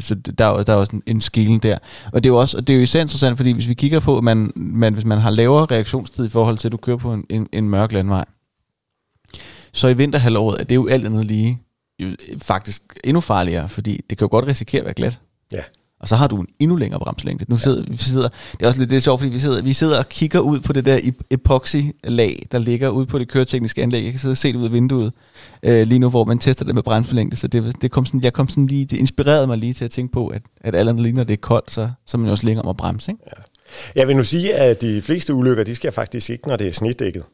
så 0.00 0.14
der 0.14 0.44
er, 0.44 0.62
der 0.62 0.72
er 0.72 0.76
også 0.76 1.00
en, 1.06 1.22
en 1.36 1.58
der. 1.58 1.78
Og 2.12 2.24
det 2.24 2.30
er 2.30 2.32
jo 2.32 2.40
også, 2.40 2.60
det 2.60 2.70
er 2.70 2.76
jo 2.76 2.82
især 2.82 3.00
interessant, 3.00 3.36
fordi 3.36 3.52
hvis 3.52 3.68
vi 3.68 3.74
kigger 3.74 4.00
på, 4.00 4.18
at 4.18 4.24
man, 4.24 4.52
man, 4.56 4.92
hvis 4.92 5.04
man 5.04 5.18
har 5.18 5.30
lavere 5.30 5.66
reaktionstid 5.66 6.26
i 6.26 6.30
forhold 6.30 6.58
til, 6.58 6.68
at 6.68 6.72
du 6.72 6.76
kører 6.76 6.96
på 6.96 7.12
en, 7.12 7.24
en, 7.28 7.48
en 7.52 7.70
mørk 7.70 7.92
landvej, 7.92 8.24
så 9.72 9.88
i 9.88 9.96
vinterhalvåret 9.96 10.60
er 10.60 10.64
det 10.64 10.74
jo 10.74 10.88
alt 10.88 11.06
andet 11.06 11.24
lige 11.24 11.62
faktisk 12.38 12.82
endnu 13.04 13.20
farligere, 13.20 13.68
fordi 13.68 14.00
det 14.10 14.18
kan 14.18 14.24
jo 14.24 14.30
godt 14.30 14.46
risikere 14.46 14.80
at 14.80 14.84
være 14.84 14.94
glat. 14.94 15.18
Ja. 15.52 15.62
Og 16.02 16.08
så 16.08 16.16
har 16.16 16.26
du 16.26 16.36
en 16.36 16.46
endnu 16.58 16.76
længere 16.76 17.00
bremselængde. 17.00 17.44
Nu 17.48 17.58
sidder, 17.58 17.78
ja. 17.78 17.90
vi 17.90 17.96
sidder, 17.96 18.28
det 18.52 18.62
er 18.62 18.66
også 18.66 18.80
lidt 18.80 18.90
det 18.90 18.96
er 18.96 19.00
sjovt, 19.00 19.20
fordi 19.20 19.32
vi 19.32 19.38
sidder, 19.38 19.62
vi 19.62 19.72
sidder 19.72 19.98
og 19.98 20.08
kigger 20.08 20.40
ud 20.40 20.60
på 20.60 20.72
det 20.72 20.86
der 20.86 20.98
epoxy-lag, 21.30 22.46
der 22.52 22.58
ligger 22.58 22.88
ude 22.88 23.06
på 23.06 23.18
det 23.18 23.28
køretekniske 23.28 23.82
anlæg. 23.82 24.04
Jeg 24.04 24.12
kan 24.12 24.20
sidde 24.20 24.32
og 24.32 24.36
se 24.36 24.52
det 24.52 24.58
ud 24.58 24.64
af 24.64 24.72
vinduet 24.72 25.12
øh, 25.62 25.86
lige 25.86 25.98
nu, 25.98 26.10
hvor 26.10 26.24
man 26.24 26.38
tester 26.38 26.64
det 26.64 26.74
med 26.74 26.82
bremselængde. 26.82 27.36
Så 27.36 27.48
det, 27.48 27.82
det 27.82 27.90
kom 27.90 28.06
sådan, 28.06 28.22
jeg 28.22 28.32
kom 28.32 28.48
sådan 28.48 28.66
lige, 28.66 28.84
det 28.84 28.96
inspirerede 28.96 29.46
mig 29.46 29.58
lige 29.58 29.74
til 29.74 29.84
at 29.84 29.90
tænke 29.90 30.12
på, 30.12 30.26
at, 30.26 30.42
at 30.60 30.74
alle 30.74 30.90
andre 30.90 31.02
lige, 31.02 31.12
når 31.12 31.24
det 31.24 31.32
er 31.32 31.40
koldt, 31.40 31.70
så, 31.70 31.90
så 32.06 32.16
er 32.16 32.18
man 32.18 32.26
jo 32.26 32.32
også 32.32 32.46
længere 32.46 32.64
om 32.64 32.68
at 32.68 32.76
bremse. 32.76 33.12
Ikke? 33.12 33.24
Ja. 33.26 33.42
Jeg 34.00 34.08
vil 34.08 34.16
nu 34.16 34.24
sige, 34.24 34.54
at 34.54 34.80
de 34.80 35.02
fleste 35.02 35.34
ulykker, 35.34 35.64
de 35.64 35.74
sker 35.74 35.90
faktisk 35.90 36.30
ikke, 36.30 36.48
når 36.48 36.56
det 36.56 36.68
er 36.68 36.72
snitdækket. 36.72 37.24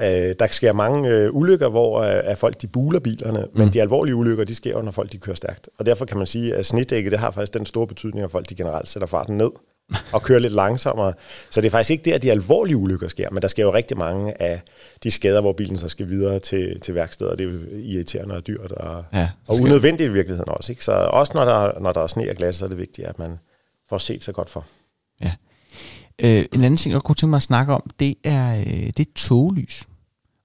Øh, 0.00 0.34
der 0.38 0.46
sker 0.46 0.72
mange 0.72 1.08
øh, 1.08 1.34
ulykker, 1.34 1.68
hvor 1.68 2.00
øh, 2.00 2.36
folk 2.36 2.62
de 2.62 2.66
buler 2.66 3.00
bilerne, 3.00 3.46
mm. 3.52 3.60
men 3.60 3.72
de 3.72 3.80
alvorlige 3.80 4.14
ulykker, 4.14 4.44
de 4.44 4.54
sker 4.54 4.82
når 4.82 4.90
folk 4.90 5.12
de 5.12 5.18
kører 5.18 5.36
stærkt. 5.36 5.68
Og 5.78 5.86
derfor 5.86 6.04
kan 6.04 6.16
man 6.18 6.26
sige, 6.26 6.54
at 6.54 6.66
snitdækket, 6.66 7.12
det 7.12 7.20
har 7.20 7.30
faktisk 7.30 7.54
den 7.54 7.66
store 7.66 7.86
betydning, 7.86 8.24
at 8.24 8.30
folk 8.30 8.48
de 8.48 8.54
generelt 8.54 8.88
sætter 8.88 9.06
farten 9.06 9.36
ned 9.36 9.50
og 10.14 10.22
kører 10.22 10.38
lidt 10.38 10.52
langsommere. 10.52 11.12
Så 11.50 11.60
det 11.60 11.66
er 11.66 11.70
faktisk 11.70 11.90
ikke 11.90 12.10
der, 12.10 12.18
de 12.18 12.30
alvorlige 12.30 12.76
ulykker 12.76 13.08
sker, 13.08 13.30
men 13.30 13.42
der 13.42 13.48
sker 13.48 13.62
jo 13.62 13.74
rigtig 13.74 13.98
mange 13.98 14.42
af 14.42 14.60
de 15.02 15.10
skader, 15.10 15.40
hvor 15.40 15.52
bilen 15.52 15.78
så 15.78 15.88
skal 15.88 16.08
videre 16.08 16.38
til, 16.38 16.80
til 16.80 16.94
værkstedet, 16.94 17.32
og 17.32 17.38
det 17.38 17.46
er 17.46 17.78
irriterende 17.78 18.34
og 18.34 18.46
dyrt, 18.46 18.72
og, 18.72 19.04
ja, 19.12 19.30
og 19.48 19.56
unødvendigt 19.62 20.10
i 20.10 20.12
virkeligheden 20.12 20.52
også. 20.52 20.72
Ikke? 20.72 20.84
Så 20.84 20.92
også 20.92 21.32
når 21.34 21.44
der, 21.44 21.80
når 21.80 21.92
der 21.92 22.00
er 22.00 22.06
sne 22.06 22.30
og 22.30 22.36
glas, 22.36 22.56
så 22.56 22.64
er 22.64 22.68
det 22.68 22.78
vigtigt, 22.78 23.06
at 23.08 23.18
man 23.18 23.38
får 23.88 23.98
set 23.98 24.24
sig 24.24 24.34
godt 24.34 24.50
for. 24.50 24.66
Ja. 25.20 25.32
Øh, 26.22 26.44
en 26.52 26.64
anden 26.64 26.76
ting, 26.76 26.92
jeg 26.92 27.02
kunne 27.02 27.14
tænke 27.14 27.30
mig 27.30 27.36
at 27.36 27.42
snakke 27.42 27.72
om, 27.72 27.90
det 28.00 28.14
er, 28.24 28.60
øh, 28.60 28.66
det 28.66 29.00
er 29.00 29.10
toglys. 29.14 29.86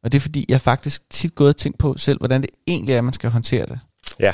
Og 0.04 0.12
det 0.12 0.18
er 0.18 0.22
fordi, 0.22 0.46
jeg 0.50 0.62
faktisk 0.62 1.02
tit 1.10 1.36
gået 1.36 1.50
og 1.50 1.58
tænkt 1.58 1.78
på 1.78 1.96
selv, 1.98 2.18
hvordan 2.18 2.42
det 2.42 2.50
egentlig 2.68 2.96
er, 2.96 3.02
man 3.02 3.14
skal 3.14 3.30
håndtere 3.30 3.66
det. 3.66 3.80
Ja. 4.20 4.34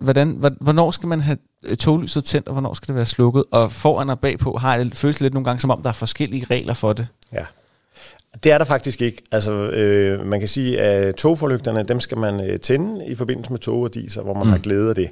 Hvordan, 0.00 0.30
hvornår 0.60 0.90
skal 0.90 1.06
man 1.06 1.20
have 1.20 1.38
øh, 1.62 1.76
toglyset 1.76 2.24
tændt, 2.24 2.48
og 2.48 2.52
hvornår 2.52 2.74
skal 2.74 2.86
det 2.86 2.96
være 2.96 3.06
slukket? 3.06 3.44
Og 3.50 3.72
foran 3.72 4.10
og 4.10 4.20
bagpå 4.20 4.56
har 4.56 4.76
jeg 4.76 4.90
føles 4.92 5.20
lidt 5.20 5.34
nogle 5.34 5.44
gange, 5.44 5.60
som 5.60 5.70
om 5.70 5.82
der 5.82 5.88
er 5.88 5.94
forskellige 5.94 6.46
regler 6.50 6.74
for 6.74 6.92
det. 6.92 7.06
Ja. 7.32 7.44
Det 8.44 8.52
er 8.52 8.58
der 8.58 8.64
faktisk 8.64 9.02
ikke. 9.02 9.22
Altså, 9.32 9.52
øh, 9.52 10.26
man 10.26 10.40
kan 10.40 10.48
sige, 10.48 10.80
at 10.80 11.14
togforlygterne, 11.14 11.82
dem 11.82 12.00
skal 12.00 12.18
man 12.18 12.50
øh, 12.50 12.60
tænde 12.60 13.06
i 13.06 13.14
forbindelse 13.14 13.52
med 13.52 13.58
tog 13.58 13.80
og 13.80 13.94
diesel, 13.94 14.22
hvor 14.22 14.34
man 14.34 14.44
mm. 14.44 14.50
har 14.50 14.58
glæde 14.58 14.88
af 14.88 14.94
det. 14.94 15.10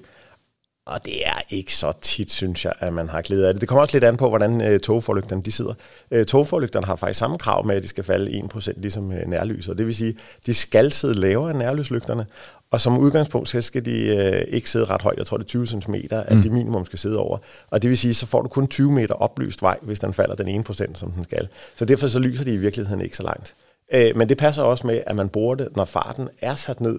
Og 0.87 1.05
det 1.05 1.27
er 1.27 1.41
ikke 1.51 1.75
så 1.75 1.93
tit, 2.03 2.33
synes 2.33 2.65
jeg, 2.65 2.73
at 2.81 2.93
man 2.93 3.09
har 3.09 3.23
glæde 3.23 3.49
af 3.49 3.55
det. 3.55 3.61
Det 3.61 3.69
kommer 3.69 3.83
også 3.83 3.95
lidt 3.97 4.05
an 4.05 4.17
på, 4.17 4.29
hvordan 4.29 4.61
øh, 4.61 4.81
togforlygterne 4.81 5.43
de 5.43 5.53
sidder. 5.53 5.75
Øh, 6.11 6.27
togforlygterne 6.27 6.87
har 6.87 6.97
faktisk 6.97 7.19
samme 7.19 7.39
krav 7.39 7.67
med, 7.67 7.77
at 7.77 7.83
de 7.83 7.89
skal 7.89 8.05
falde 8.05 8.43
1% 8.55 8.73
ligesom 8.81 9.13
øh, 9.13 9.29
nærlyset. 9.29 9.79
Det 9.79 9.87
vil 9.87 9.95
sige, 9.95 10.17
de 10.47 10.55
skal 10.55 10.93
sidde 10.93 11.15
lavere 11.15 11.51
end 11.51 11.59
nærlyslygterne, 11.59 12.27
og 12.71 12.81
som 12.81 12.99
udgangspunkt 12.99 13.49
så 13.49 13.63
skal 13.63 13.85
de 13.85 14.17
øh, 14.17 14.45
ikke 14.49 14.71
sidde 14.71 14.85
ret 14.85 15.03
højt. 15.03 15.19
Jeg 15.19 15.27
tror, 15.27 15.37
det 15.37 15.45
er 15.45 15.49
20 15.49 15.67
cm, 15.67 15.95
at 16.11 16.37
mm. 16.37 16.43
de 16.43 16.51
minimum 16.51 16.87
skal 16.87 16.99
sidde 16.99 17.19
over. 17.19 17.39
Og 17.71 17.83
det 17.83 17.91
vil 17.91 17.99
sige, 17.99 18.15
så 18.15 18.27
får 18.27 18.43
du 18.43 18.49
kun 18.49 18.67
20 18.67 18.93
meter 18.93 19.15
oplyst 19.15 19.63
vej, 19.63 19.79
hvis 19.83 20.01
den 20.01 20.13
falder 20.13 20.35
den 20.35 20.65
1%, 20.71 20.95
som 20.95 21.11
den 21.11 21.25
skal. 21.25 21.49
Så 21.77 21.85
derfor 21.85 22.09
så 22.09 22.19
lyser 22.19 22.45
de 22.45 22.55
i 22.55 22.57
virkeligheden 22.57 23.01
ikke 23.01 23.17
så 23.17 23.23
langt. 23.23 23.55
Øh, 23.95 24.17
men 24.17 24.29
det 24.29 24.39
passer 24.39 24.63
også 24.63 24.87
med, 24.87 25.01
at 25.07 25.17
man 25.17 25.29
bruger 25.29 25.55
det, 25.55 25.77
når 25.77 25.85
farten 25.85 26.29
er 26.41 26.55
sat 26.55 26.81
ned, 26.81 26.99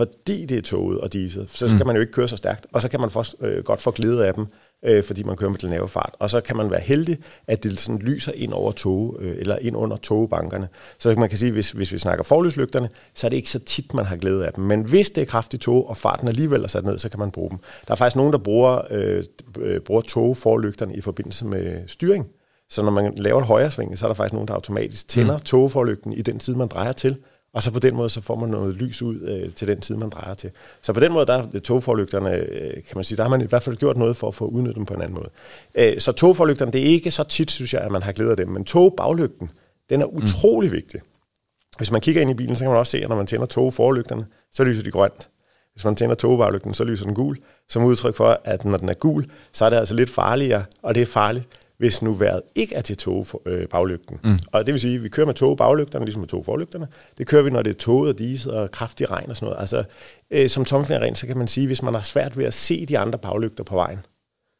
fordi 0.00 0.46
det 0.46 0.58
er 0.58 0.62
toget 0.62 1.00
og 1.00 1.12
diesel, 1.12 1.48
så 1.48 1.68
skal 1.68 1.78
mm. 1.78 1.86
man 1.86 1.96
jo 1.96 2.00
ikke 2.00 2.12
køre 2.12 2.28
så 2.28 2.36
stærkt, 2.36 2.66
og 2.72 2.82
så 2.82 2.88
kan 2.88 3.00
man 3.00 3.10
få, 3.10 3.24
øh, 3.40 3.64
godt 3.64 3.80
få 3.80 3.90
glæde 3.90 4.26
af 4.26 4.34
dem, 4.34 4.46
øh, 4.84 5.04
fordi 5.04 5.22
man 5.22 5.36
kører 5.36 5.50
med 5.50 5.58
den 5.58 5.70
lave 5.70 5.88
fart. 5.88 6.14
Og 6.18 6.30
så 6.30 6.40
kan 6.40 6.56
man 6.56 6.70
være 6.70 6.80
heldig, 6.80 7.18
at 7.46 7.62
det 7.64 7.80
sådan 7.80 7.98
lyser 7.98 8.32
ind 8.34 8.52
over 8.52 8.72
tog, 8.72 9.16
øh, 9.20 9.36
eller 9.38 9.56
ind 9.56 9.76
under 9.76 9.96
togbankerne. 9.96 10.68
Så 10.98 11.14
man 11.18 11.28
kan 11.28 11.38
sige, 11.38 11.52
hvis, 11.52 11.70
hvis 11.70 11.92
vi 11.92 11.98
snakker 11.98 12.24
forlyslygterne, 12.24 12.88
så 13.14 13.26
er 13.26 13.28
det 13.28 13.36
ikke 13.36 13.50
så 13.50 13.58
tit, 13.58 13.94
man 13.94 14.04
har 14.04 14.16
glæde 14.16 14.46
af 14.46 14.52
dem. 14.52 14.64
Men 14.64 14.82
hvis 14.82 15.10
det 15.10 15.22
er 15.22 15.26
kraftigt 15.26 15.62
tog, 15.62 15.88
og 15.88 15.96
farten 15.96 16.28
alligevel 16.28 16.62
er 16.62 16.68
sat 16.68 16.84
ned, 16.84 16.98
så 16.98 17.08
kan 17.08 17.18
man 17.18 17.30
bruge 17.30 17.50
dem. 17.50 17.58
Der 17.86 17.92
er 17.92 17.96
faktisk 17.96 18.16
nogen, 18.16 18.32
der 18.32 18.38
bruger, 18.38 18.80
øh, 18.90 19.24
øh 19.60 19.80
bruger 19.80 20.00
togforlygterne 20.00 20.94
i 20.94 21.00
forbindelse 21.00 21.44
med 21.44 21.82
styring. 21.86 22.26
Så 22.68 22.82
når 22.82 22.90
man 22.90 23.14
laver 23.16 23.40
et 23.40 23.46
højre 23.46 23.70
sving, 23.70 23.98
så 23.98 24.06
er 24.06 24.08
der 24.08 24.14
faktisk 24.14 24.32
nogen, 24.32 24.48
der 24.48 24.54
automatisk 24.54 25.08
tænder 25.08 25.36
mm. 25.36 25.42
togforlygten 25.42 26.12
i 26.12 26.22
den 26.22 26.38
tid, 26.38 26.54
man 26.54 26.68
drejer 26.68 26.92
til, 26.92 27.16
og 27.52 27.62
så 27.62 27.70
på 27.70 27.78
den 27.78 27.96
måde, 27.96 28.10
så 28.10 28.20
får 28.20 28.34
man 28.34 28.48
noget 28.48 28.74
lys 28.74 29.02
ud 29.02 29.20
øh, 29.20 29.50
til 29.50 29.68
den 29.68 29.80
tid, 29.80 29.96
man 29.96 30.10
drejer 30.10 30.34
til. 30.34 30.50
Så 30.82 30.92
på 30.92 31.00
den 31.00 31.12
måde, 31.12 31.26
der 31.26 31.42
er 31.54 31.58
togforlygterne, 31.58 32.34
øh, 32.34 32.72
kan 32.72 32.94
man 32.94 33.04
sige, 33.04 33.16
der 33.16 33.22
har 33.22 33.30
man 33.30 33.40
i 33.40 33.46
hvert 33.46 33.62
fald 33.62 33.76
gjort 33.76 33.96
noget 33.96 34.16
for 34.16 34.28
at 34.28 34.34
få 34.34 34.46
udnyttet 34.46 34.76
dem 34.76 34.86
på 34.86 34.94
en 34.94 35.02
anden 35.02 35.14
måde. 35.14 35.30
Øh, 35.74 36.00
så 36.00 36.12
togforlygterne, 36.12 36.72
det 36.72 36.80
er 36.80 36.84
ikke 36.84 37.10
så 37.10 37.24
tit, 37.24 37.50
synes 37.50 37.74
jeg, 37.74 37.82
at 37.82 37.92
man 37.92 38.02
har 38.02 38.12
glædet 38.12 38.30
af 38.30 38.36
dem, 38.36 38.48
men 38.48 38.64
togbaglygten, 38.64 39.50
den 39.90 40.02
er 40.02 40.06
mm. 40.06 40.16
utrolig 40.16 40.70
mm. 40.70 40.76
vigtig. 40.76 41.00
Hvis 41.78 41.90
man 41.90 42.00
kigger 42.00 42.22
ind 42.22 42.30
i 42.30 42.34
bilen, 42.34 42.56
så 42.56 42.64
kan 42.64 42.70
man 42.70 42.78
også 42.78 42.90
se, 42.90 43.02
at 43.02 43.08
når 43.08 43.16
man 43.16 43.26
tænder 43.26 43.46
togforlygterne, 43.46 44.26
så 44.52 44.64
lyser 44.64 44.82
de 44.82 44.90
grønt. 44.90 45.28
Hvis 45.72 45.84
man 45.84 45.96
tænder 45.96 46.14
togbaglygten, 46.14 46.74
så 46.74 46.84
lyser 46.84 47.04
den 47.04 47.14
gul, 47.14 47.38
som 47.68 47.84
udtryk 47.84 48.16
for, 48.16 48.40
at 48.44 48.64
når 48.64 48.78
den 48.78 48.88
er 48.88 48.94
gul, 48.94 49.26
så 49.52 49.64
er 49.64 49.70
det 49.70 49.76
altså 49.76 49.94
lidt 49.94 50.10
farligere, 50.10 50.64
og 50.82 50.94
det 50.94 51.02
er 51.02 51.06
farligt, 51.06 51.46
hvis 51.80 52.02
nu 52.02 52.12
vejret 52.12 52.42
ikke 52.54 52.74
er 52.74 52.80
til 52.80 52.96
tog 52.96 53.26
øh, 53.46 53.68
baglygten. 53.68 54.18
Mm. 54.24 54.38
Og 54.52 54.66
det 54.66 54.74
vil 54.74 54.80
sige, 54.80 54.94
at 54.94 55.02
vi 55.02 55.08
kører 55.08 55.26
med 55.26 55.34
tog 55.34 55.56
baglygterne, 55.56 56.04
ligesom 56.04 56.20
med 56.20 56.28
tog 56.28 56.44
forlygterne. 56.44 56.88
Det 57.18 57.26
kører 57.26 57.42
vi, 57.42 57.50
når 57.50 57.62
det 57.62 57.70
er 57.70 57.78
toget 57.78 58.12
og 58.12 58.18
diset 58.18 58.52
og 58.52 58.70
kraftig 58.70 59.10
regn 59.10 59.30
og 59.30 59.36
sådan 59.36 59.46
noget. 59.46 59.60
Altså, 59.60 59.84
øh, 60.30 60.48
som 60.48 60.64
tommelfingerregn, 60.64 61.14
så 61.14 61.26
kan 61.26 61.38
man 61.38 61.48
sige, 61.48 61.66
hvis 61.66 61.82
man 61.82 61.94
har 61.94 62.02
svært 62.02 62.38
ved 62.38 62.44
at 62.44 62.54
se 62.54 62.86
de 62.86 62.98
andre 62.98 63.18
baglygter 63.18 63.64
på 63.64 63.74
vejen, 63.74 63.98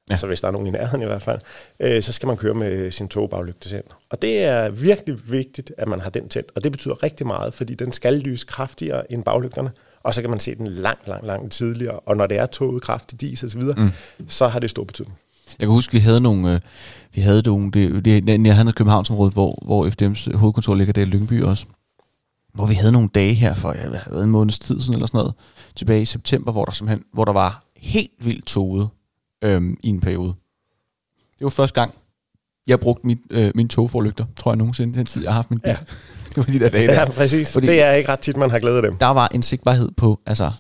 ja. 0.09 0.13
altså 0.13 0.27
hvis 0.27 0.41
der 0.41 0.49
er 0.49 0.53
nogen 0.53 0.67
i 0.67 0.71
nærheden 0.71 1.03
i 1.03 1.07
hvert 1.07 1.23
fald, 1.23 1.41
øh, 1.81 2.03
så 2.03 2.13
skal 2.13 2.27
man 2.27 2.37
køre 2.37 2.55
med 2.55 2.91
sin 2.91 3.09
togbaglygte 3.09 3.69
selv. 3.69 3.85
Og 4.11 4.23
det 4.23 4.45
er 4.45 4.71
virkelig 4.71 5.19
vigtigt, 5.31 5.73
at 5.79 5.89
man 5.89 6.01
har 6.01 6.11
den 6.11 6.29
tændt. 6.29 6.53
Og 6.55 6.65
det 6.65 6.73
betyder 6.73 7.03
rigtig 7.03 7.27
meget, 7.27 7.55
fordi 7.55 7.75
den 7.75 7.93
skal 7.93 8.15
lyse 8.15 8.47
kraftigere 8.47 9.13
end 9.13 9.25
baglygterne 9.25 9.71
og 10.03 10.15
så 10.15 10.21
kan 10.21 10.31
man 10.31 10.41
se 10.41 10.55
den 10.55 10.67
langt, 10.67 11.09
langt, 11.09 11.27
langt 11.27 11.53
tidligere. 11.53 11.99
Og 11.99 12.17
når 12.17 12.27
det 12.27 12.39
er 12.39 12.47
toget, 12.47 12.83
kraftig 12.83 13.21
dis 13.21 13.43
og 13.43 13.51
så 13.51 13.59
videre, 13.59 13.81
mm. 14.19 14.29
så 14.29 14.49
har 14.49 14.59
det 14.59 14.71
stor 14.71 14.85
betydning. 14.85 15.19
Jeg 15.59 15.67
kan 15.67 15.73
huske, 15.75 15.93
vi 15.93 15.99
havde 15.99 16.21
nogle, 16.21 16.55
øh, 16.55 16.61
vi 17.15 17.21
havde 17.21 17.43
nogle, 17.43 17.71
det, 17.71 18.05
det, 18.05 18.29
jeg 18.47 18.55
havde 18.55 18.65
noget 18.65 18.75
Københavnsområde, 18.75 19.31
hvor, 19.31 19.59
hvor 19.65 19.87
FDM's 19.89 20.37
hovedkontor 20.37 20.75
ligger 20.75 20.93
der 20.93 21.03
i 21.03 21.05
Lyngby 21.05 21.43
også, 21.43 21.67
hvor 22.55 22.67
vi 22.67 22.75
havde 22.75 22.93
nogle 22.93 23.09
dage 23.09 23.35
her 23.35 23.55
for, 23.55 23.73
jeg 23.73 23.91
ved, 24.11 24.23
en 24.25 24.31
måneds 24.31 24.59
tid 24.59 24.81
siden 24.81 24.95
eller 24.95 25.07
sådan 25.07 25.19
noget, 25.19 25.35
tilbage 25.77 26.03
i 26.03 26.05
september, 26.05 26.53
hvor 26.53 26.65
der 26.65 26.73
simpelthen, 26.73 27.05
hvor 27.13 27.25
der 27.25 27.33
var 27.33 27.63
helt 27.77 28.11
vildt 28.21 28.47
toget 28.47 28.89
øhm, 29.45 29.77
i 29.83 29.89
en 29.89 30.01
periode. 30.01 30.35
Det 31.39 31.45
var 31.45 31.51
første 31.51 31.81
gang, 31.81 31.95
jeg 32.67 32.81
brugte 32.81 33.07
mit, 33.07 33.19
øh, 33.31 33.53
mine 33.55 33.69
togforlygter, 33.69 34.25
tror 34.37 34.51
jeg 34.51 34.57
nogensinde, 34.57 34.99
den 34.99 35.07
tid, 35.07 35.23
jeg 35.23 35.31
har 35.31 35.35
haft 35.35 35.51
min 35.51 35.61
bil. 35.61 35.69
Ja. 35.69 35.77
det 36.29 36.37
var 36.37 36.43
de 36.43 36.61
der 36.61 36.69
dage 36.69 36.85
Ja, 36.93 37.01
der. 37.01 37.07
præcis. 37.13 37.53
Fordi- 37.53 37.67
Fordi 37.67 37.77
det 37.77 37.83
er 37.83 37.93
ikke 37.93 38.09
ret 38.13 38.21
tit, 38.21 38.37
man 38.37 38.51
har 38.51 38.59
glæde 38.59 38.77
af 38.77 38.83
dem. 38.83 38.97
Der 38.97 39.07
var 39.07 39.29
en 39.35 39.43
sigtbarhed 39.43 39.91
på, 39.97 40.21
altså 40.27 40.51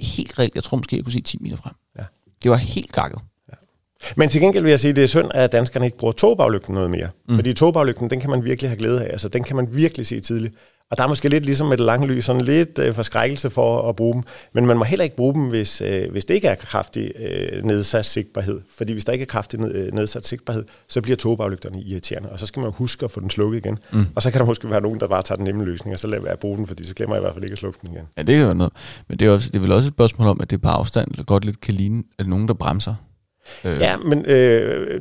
helt 0.00 0.38
reelt, 0.38 0.54
jeg 0.54 0.62
tror 0.62 0.76
måske, 0.76 0.96
jeg 0.96 1.04
kunne 1.04 1.12
se 1.12 1.20
10 1.20 1.38
meter 1.40 1.56
frem. 1.56 1.72
Ja. 1.98 2.02
Det 2.42 2.50
var 2.50 2.56
helt 2.56 2.92
gakket. 2.92 3.20
Men 4.16 4.28
til 4.28 4.40
gengæld 4.40 4.62
vil 4.62 4.70
jeg 4.70 4.80
sige, 4.80 4.90
at 4.90 4.96
det 4.96 5.04
er 5.04 5.08
synd, 5.08 5.28
at 5.34 5.52
danskerne 5.52 5.86
ikke 5.86 5.98
bruger 5.98 6.12
togbaglygten 6.12 6.74
noget 6.74 6.90
mere. 6.90 7.08
Mm. 7.28 7.34
Fordi 7.34 7.52
togbaglygten, 7.52 8.10
den 8.10 8.20
kan 8.20 8.30
man 8.30 8.44
virkelig 8.44 8.70
have 8.70 8.78
glæde 8.78 9.04
af. 9.04 9.12
Altså, 9.12 9.28
den 9.28 9.42
kan 9.42 9.56
man 9.56 9.68
virkelig 9.72 10.06
se 10.06 10.20
tidligt. 10.20 10.54
Og 10.90 10.98
der 10.98 11.04
er 11.04 11.08
måske 11.08 11.28
lidt 11.28 11.44
ligesom 11.44 11.66
med 11.66 11.76
det 11.76 11.86
lange 11.86 12.06
lys, 12.06 12.24
sådan 12.24 12.42
lidt 12.42 12.78
øh, 12.78 12.94
forskrækkelse 12.94 13.50
for 13.50 13.88
at 13.88 13.96
bruge 13.96 14.14
dem. 14.14 14.22
Men 14.52 14.66
man 14.66 14.78
må 14.78 14.84
heller 14.84 15.04
ikke 15.04 15.16
bruge 15.16 15.34
dem, 15.34 15.42
hvis, 15.48 15.80
øh, 15.80 16.10
hvis 16.10 16.24
det 16.24 16.34
ikke 16.34 16.48
er 16.48 16.54
kraftig 16.54 17.12
øh, 17.18 17.64
nedsat 17.64 18.06
sigtbarhed. 18.06 18.60
Fordi 18.76 18.92
hvis 18.92 19.04
der 19.04 19.12
ikke 19.12 19.22
er 19.22 19.26
kraftig 19.26 19.60
ned, 19.60 19.74
øh, 19.74 19.92
nedsat 19.92 20.26
sigtbarhed, 20.26 20.64
så 20.88 21.00
bliver 21.00 21.16
togbaglygterne 21.16 21.80
irriterende. 21.80 22.28
Og 22.28 22.38
så 22.38 22.46
skal 22.46 22.62
man 22.62 22.72
huske 22.72 23.04
at 23.04 23.10
få 23.10 23.20
den 23.20 23.30
slukket 23.30 23.58
igen. 23.58 23.78
Mm. 23.92 24.06
Og 24.16 24.22
så 24.22 24.30
kan 24.30 24.40
der 24.40 24.46
måske 24.46 24.70
være 24.70 24.80
nogen, 24.80 25.00
der 25.00 25.08
bare 25.08 25.22
tager 25.22 25.36
den 25.36 25.44
nemme 25.44 25.64
løsning, 25.64 25.94
og 25.94 25.98
så 25.98 26.06
lader 26.06 26.22
være 26.22 26.32
at 26.32 26.38
bruge 26.38 26.56
den, 26.56 26.66
fordi 26.66 26.84
så 26.86 26.94
glemmer 26.94 27.16
jeg 27.16 27.20
i 27.20 27.24
hvert 27.24 27.34
fald 27.34 27.44
ikke 27.44 27.52
at 27.52 27.58
slukke 27.58 27.78
den 27.82 27.90
igen. 27.92 28.04
Ja, 28.16 28.22
det 28.22 28.34
er 28.34 28.46
jo 28.46 28.54
noget. 28.54 28.72
Men 29.08 29.18
det 29.18 29.28
er, 29.28 29.32
også, 29.32 29.48
det 29.48 29.56
er 29.56 29.60
vel 29.60 29.72
også 29.72 29.88
et 29.88 29.94
spørgsmål 29.94 30.28
om, 30.28 30.40
at 30.40 30.50
det 30.50 30.62
på 30.62 30.68
afstand 30.68 31.24
godt 31.24 31.44
lidt 31.44 31.60
kan 31.60 31.74
ligne, 31.74 32.02
at 32.18 32.26
nogen, 32.26 32.48
der 32.48 32.54
bremser. 32.54 32.94
Øh, 33.64 33.78
Ja, 33.80 33.96
men 33.96 34.24
øh, 34.26 35.00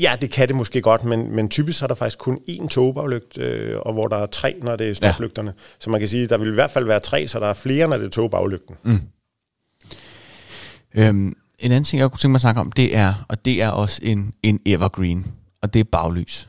ja, 0.00 0.16
det 0.20 0.30
kan 0.30 0.48
det 0.48 0.56
måske 0.56 0.80
godt, 0.82 1.04
men, 1.04 1.30
men 1.36 1.48
typisk 1.48 1.82
er 1.82 1.86
der 1.86 1.94
faktisk 1.94 2.18
kun 2.18 2.38
én 2.48 2.68
togbaglygt, 2.68 3.38
øh, 3.38 3.78
og 3.80 3.92
hvor 3.92 4.08
der 4.08 4.16
er 4.16 4.26
tre, 4.26 4.56
når 4.62 4.76
det 4.76 4.88
er 4.90 4.94
stoplygterne. 4.94 5.50
Ja. 5.56 5.62
Så 5.78 5.90
man 5.90 6.00
kan 6.00 6.08
sige, 6.08 6.26
der 6.26 6.38
vil 6.38 6.48
i 6.48 6.54
hvert 6.54 6.70
fald 6.70 6.84
være 6.84 7.00
tre, 7.00 7.28
så 7.28 7.40
der 7.40 7.46
er 7.46 7.52
flere, 7.52 7.88
når 7.88 7.96
det 7.98 8.06
er 8.06 8.10
togbaglygt. 8.10 8.84
Mm. 8.84 9.00
Øhm, 10.94 11.26
en 11.58 11.72
anden 11.72 11.84
ting, 11.84 12.00
jeg 12.00 12.10
kunne 12.10 12.18
tænke 12.18 12.32
mig 12.32 12.36
at 12.36 12.40
snakke 12.40 12.60
om, 12.60 12.72
det 12.72 12.96
er, 12.96 13.24
og 13.28 13.44
det 13.44 13.62
er 13.62 13.68
også 13.70 14.00
en, 14.04 14.32
en 14.42 14.60
evergreen, 14.66 15.26
og 15.62 15.74
det 15.74 15.80
er 15.80 15.84
baglys, 15.84 16.48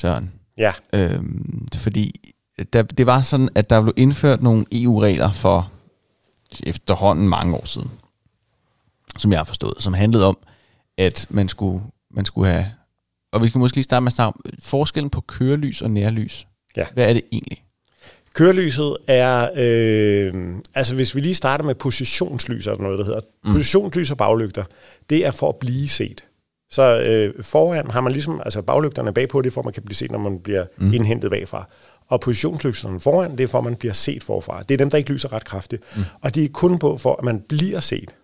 Søren. 0.00 0.32
Ja, 0.58 0.72
Øhm, 0.92 1.66
fordi 1.76 2.34
der, 2.72 2.82
det 2.82 3.06
var 3.06 3.22
sådan, 3.22 3.48
at 3.54 3.70
der 3.70 3.82
blev 3.82 3.94
indført 3.96 4.42
nogle 4.42 4.64
EU-regler 4.72 5.32
for 5.32 5.72
efterhånden 6.66 7.28
mange 7.28 7.54
år 7.54 7.66
siden, 7.66 7.90
som 9.18 9.32
jeg 9.32 9.38
har 9.38 9.44
forstået, 9.44 9.74
som 9.78 9.94
handlede 9.94 10.26
om, 10.26 10.38
at 10.98 11.26
man 11.30 11.48
skulle, 11.48 11.82
man 12.10 12.24
skulle 12.24 12.50
have, 12.50 12.66
og 13.32 13.42
vi 13.42 13.48
kan 13.48 13.58
måske 13.58 13.76
lige 13.76 13.84
starte 13.84 14.02
med 14.02 14.12
at 14.12 14.16
snakke 14.16 14.36
om 14.36 14.42
forskellen 14.62 15.10
på 15.10 15.20
kørelys 15.20 15.82
og 15.82 15.90
nærlys. 15.90 16.46
Ja. 16.76 16.86
Hvad 16.94 17.08
er 17.08 17.12
det 17.12 17.22
egentlig? 17.32 17.62
Kørelyset 18.34 18.96
er, 19.06 19.50
øh, 19.56 20.54
altså 20.74 20.94
hvis 20.94 21.14
vi 21.14 21.20
lige 21.20 21.34
starter 21.34 21.64
med 21.64 21.74
positionslys, 21.74 22.66
er 22.66 22.74
der 22.74 22.82
noget, 22.82 22.98
der 22.98 23.04
hedder. 23.04 23.20
Mm. 23.44 23.52
Positionslys 23.52 24.10
og 24.10 24.16
baglygter, 24.16 24.64
det 25.10 25.26
er 25.26 25.30
for 25.30 25.48
at 25.48 25.56
blive 25.56 25.88
set. 25.88 26.24
Så 26.70 27.00
øh, 27.00 27.44
foran 27.44 27.90
har 27.90 28.00
man 28.00 28.12
ligesom, 28.12 28.40
altså 28.44 28.62
baglygterne 28.62 29.14
bagpå, 29.14 29.42
det 29.42 29.50
er 29.50 29.54
for, 29.54 29.60
at 29.60 29.64
man 29.64 29.74
kan 29.74 29.82
blive 29.82 29.96
set, 29.96 30.10
når 30.10 30.18
man 30.18 30.38
bliver 30.38 30.64
mm. 30.76 30.92
indhentet 30.94 31.30
bagfra. 31.30 31.68
Og 32.08 32.20
positionslyserne 32.20 33.00
foran, 33.00 33.30
det 33.30 33.40
er 33.40 33.46
for, 33.48 33.58
at 33.58 33.64
man 33.64 33.76
bliver 33.76 33.92
set 33.92 34.24
forfra. 34.24 34.62
Det 34.62 34.74
er 34.74 34.78
dem, 34.78 34.90
der 34.90 34.98
ikke 34.98 35.12
lyser 35.12 35.32
ret 35.32 35.44
kraftigt. 35.44 35.82
Mm. 35.96 36.02
Og 36.20 36.34
de 36.34 36.44
er 36.44 36.48
kun 36.48 36.78
på, 36.78 36.96
for 36.96 37.16
at 37.18 37.24
man 37.24 37.40
bliver 37.48 37.80
set. 37.80 38.14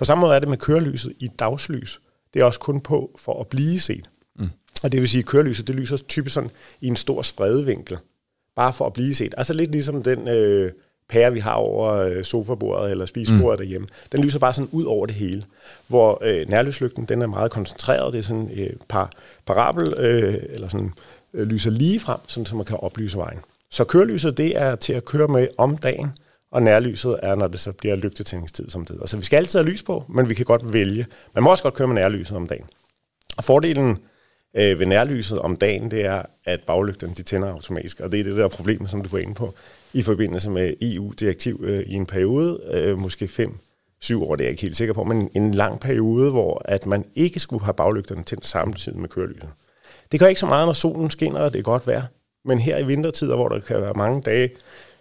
På 0.00 0.04
samme 0.04 0.20
måde 0.20 0.34
er 0.34 0.38
det 0.38 0.48
med 0.48 0.56
kørelyset 0.56 1.12
i 1.18 1.28
dagslys. 1.38 2.00
Det 2.34 2.40
er 2.40 2.44
også 2.44 2.60
kun 2.60 2.80
på 2.80 3.10
for 3.18 3.40
at 3.40 3.46
blive 3.46 3.80
set. 3.80 4.10
Mm. 4.38 4.48
Og 4.82 4.92
det 4.92 5.00
vil 5.00 5.08
sige, 5.08 5.18
at 5.18 5.26
kørelyset, 5.26 5.66
det 5.66 5.74
lyser 5.74 5.96
typisk 5.96 6.34
sådan 6.34 6.50
i 6.80 6.86
en 6.86 6.96
stor 6.96 7.22
spredevinkel 7.22 7.98
bare 8.56 8.72
for 8.72 8.86
at 8.86 8.92
blive 8.92 9.14
set. 9.14 9.34
Altså 9.36 9.52
lidt 9.52 9.72
ligesom 9.72 10.02
den 10.02 10.28
øh, 10.28 10.72
pære, 11.08 11.32
vi 11.32 11.40
har 11.40 11.54
over 11.54 11.92
øh, 11.92 12.24
sofabordet 12.24 12.90
eller 12.90 13.06
spisebordet 13.06 13.58
mm. 13.58 13.62
derhjemme. 13.62 13.88
Den 14.12 14.24
lyser 14.24 14.38
bare 14.38 14.54
sådan 14.54 14.68
ud 14.72 14.84
over 14.84 15.06
det 15.06 15.14
hele. 15.14 15.44
Hvor 15.86 16.18
øh, 16.22 16.48
nærlyslygten, 16.48 17.04
den 17.04 17.22
er 17.22 17.26
meget 17.26 17.50
koncentreret. 17.50 18.12
Det 18.12 18.18
er 18.18 18.22
sådan 18.22 18.50
et 18.52 18.70
øh, 18.70 18.76
par 18.88 19.10
parabel, 19.46 19.94
øh, 19.98 20.34
eller 20.48 20.68
sådan 20.68 20.92
øh, 21.34 21.46
lyser 21.46 21.70
lige 21.70 22.00
frem, 22.00 22.18
sådan, 22.26 22.46
så 22.46 22.56
man 22.56 22.64
kan 22.64 22.76
oplyse 22.76 23.18
vejen. 23.18 23.38
Så 23.70 23.84
kørelyset, 23.84 24.36
det 24.36 24.56
er 24.56 24.76
til 24.76 24.92
at 24.92 25.04
køre 25.04 25.28
med 25.28 25.48
om 25.58 25.76
dagen, 25.76 26.12
og 26.52 26.62
nærlyset 26.62 27.20
er, 27.22 27.34
når 27.34 27.48
det 27.48 27.60
så 27.60 27.72
bliver 27.72 27.96
lygtetændingstid, 27.96 28.70
som 28.70 28.84
det 28.84 28.90
hedder. 28.90 29.06
Så 29.06 29.16
vi 29.16 29.24
skal 29.24 29.36
altid 29.36 29.58
have 29.58 29.70
lys 29.70 29.82
på, 29.82 30.04
men 30.08 30.28
vi 30.28 30.34
kan 30.34 30.44
godt 30.44 30.72
vælge. 30.72 31.06
Man 31.34 31.44
må 31.44 31.50
også 31.50 31.62
godt 31.62 31.74
køre 31.74 31.88
med 31.88 31.94
nærlyset 31.94 32.36
om 32.36 32.46
dagen. 32.46 32.66
Og 33.36 33.44
fordelen 33.44 33.98
øh, 34.56 34.78
ved 34.78 34.86
nærlyset 34.86 35.38
om 35.38 35.56
dagen, 35.56 35.90
det 35.90 36.04
er, 36.04 36.22
at 36.44 36.60
baglygterne 36.66 37.14
de 37.14 37.22
tænder 37.22 37.52
automatisk, 37.52 38.00
og 38.00 38.12
det 38.12 38.20
er 38.20 38.24
det 38.24 38.36
der 38.36 38.48
problem, 38.48 38.86
som 38.86 39.02
du 39.02 39.08
var 39.08 39.18
inde 39.18 39.34
på, 39.34 39.54
i 39.92 40.02
forbindelse 40.02 40.50
med 40.50 40.74
EU-direktiv 40.82 41.60
øh, 41.62 41.80
i 41.86 41.94
en 41.94 42.06
periode, 42.06 42.60
øh, 42.72 42.98
måske 42.98 43.28
5 43.28 43.58
syv 44.00 44.22
år, 44.22 44.36
det 44.36 44.44
er 44.44 44.46
jeg 44.46 44.50
ikke 44.50 44.62
helt 44.62 44.76
sikker 44.76 44.94
på, 44.94 45.04
men 45.04 45.30
en 45.34 45.54
lang 45.54 45.80
periode, 45.80 46.30
hvor 46.30 46.62
at 46.64 46.86
man 46.86 47.04
ikke 47.14 47.40
skulle 47.40 47.64
have 47.64 47.74
baglygterne 47.74 48.22
tændt 48.22 48.46
samtidig 48.46 48.98
med 48.98 49.08
kørelyset. 49.08 49.48
Det 50.12 50.20
gør 50.20 50.26
ikke 50.26 50.40
så 50.40 50.46
meget, 50.46 50.66
når 50.66 50.72
solen 50.72 51.10
skinner, 51.10 51.40
og 51.40 51.52
det 51.52 51.58
er 51.58 51.62
godt 51.62 51.86
vejr, 51.86 52.02
men 52.44 52.58
her 52.58 52.78
i 52.78 52.86
vintertider, 52.86 53.36
hvor 53.36 53.48
der 53.48 53.60
kan 53.60 53.80
være 53.80 53.94
mange 53.94 54.22
dage, 54.22 54.50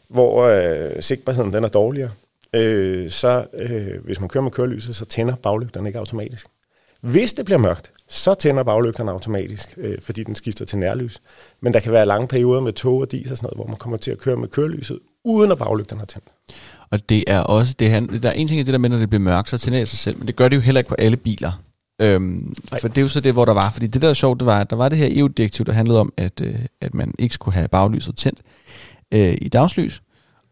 hvor 0.09 0.43
øh, 0.43 1.01
sigtbarheden 1.01 1.53
den 1.53 1.63
er 1.63 1.67
dårligere, 1.67 2.11
øh, 2.53 3.09
så 3.09 3.45
øh, 3.53 4.05
hvis 4.05 4.19
man 4.19 4.29
kører 4.29 4.43
med 4.43 4.51
kørelyset, 4.51 4.95
så 4.95 5.05
tænder 5.05 5.35
baglygterne 5.35 5.89
ikke 5.89 5.99
automatisk. 5.99 6.47
Hvis 7.01 7.33
det 7.33 7.45
bliver 7.45 7.57
mørkt, 7.57 7.91
så 8.07 8.33
tænder 8.33 8.63
baglygterne 8.63 9.11
automatisk, 9.11 9.73
øh, 9.77 9.97
fordi 10.01 10.23
den 10.23 10.35
skifter 10.35 10.65
til 10.65 10.77
nærlys. 10.77 11.21
Men 11.61 11.73
der 11.73 11.79
kan 11.79 11.91
være 11.91 12.05
lange 12.05 12.27
perioder 12.27 12.61
med 12.61 12.73
tog 12.73 12.97
og 12.97 13.11
dis 13.11 13.31
og 13.31 13.37
sådan 13.37 13.45
noget, 13.45 13.57
hvor 13.57 13.67
man 13.67 13.75
kommer 13.75 13.97
til 13.97 14.11
at 14.11 14.17
køre 14.17 14.35
med 14.35 14.47
kørelyset, 14.47 14.99
uden 15.25 15.51
at 15.51 15.57
baglygterne 15.57 16.01
er 16.01 16.05
tændt. 16.05 16.27
Og 16.91 17.09
det 17.09 17.23
er 17.27 17.39
også, 17.39 17.75
det 17.79 17.91
han, 17.91 18.21
der 18.21 18.29
er 18.29 18.33
en 18.33 18.47
ting 18.47 18.59
i 18.59 18.63
det 18.63 18.73
der 18.73 18.79
med, 18.79 18.89
når 18.89 18.97
det 18.97 19.09
bliver 19.09 19.21
mørkt, 19.21 19.49
så 19.49 19.57
tænder 19.57 19.79
det 19.79 19.87
sig 19.87 19.99
selv, 19.99 20.17
men 20.17 20.27
det 20.27 20.35
gør 20.35 20.47
det 20.47 20.55
jo 20.55 20.61
heller 20.61 20.79
ikke 20.79 20.89
på 20.89 20.95
alle 20.95 21.17
biler. 21.17 21.51
Øhm, 22.01 22.55
for 22.81 22.87
det 22.87 22.97
er 22.97 23.01
jo 23.01 23.07
så 23.07 23.19
det, 23.19 23.33
hvor 23.33 23.45
der 23.45 23.53
var, 23.53 23.71
fordi 23.71 23.87
det 23.87 24.01
der 24.01 24.09
er 24.09 24.13
sjovt, 24.13 24.39
det 24.39 24.45
var, 24.45 24.61
at 24.61 24.69
der 24.69 24.75
var 24.75 24.89
det 24.89 24.97
her 24.97 25.07
EU-direktiv, 25.11 25.65
der 25.65 25.71
handlede 25.71 25.99
om, 25.99 26.13
at, 26.17 26.41
øh, 26.41 26.55
at 26.81 26.93
man 26.93 27.13
ikke 27.19 27.33
skulle 27.33 27.55
have 27.55 27.67
baglyset 27.67 28.15
tændt 28.15 28.39
øh, 29.11 29.37
i 29.41 29.49
dagslys, 29.49 30.01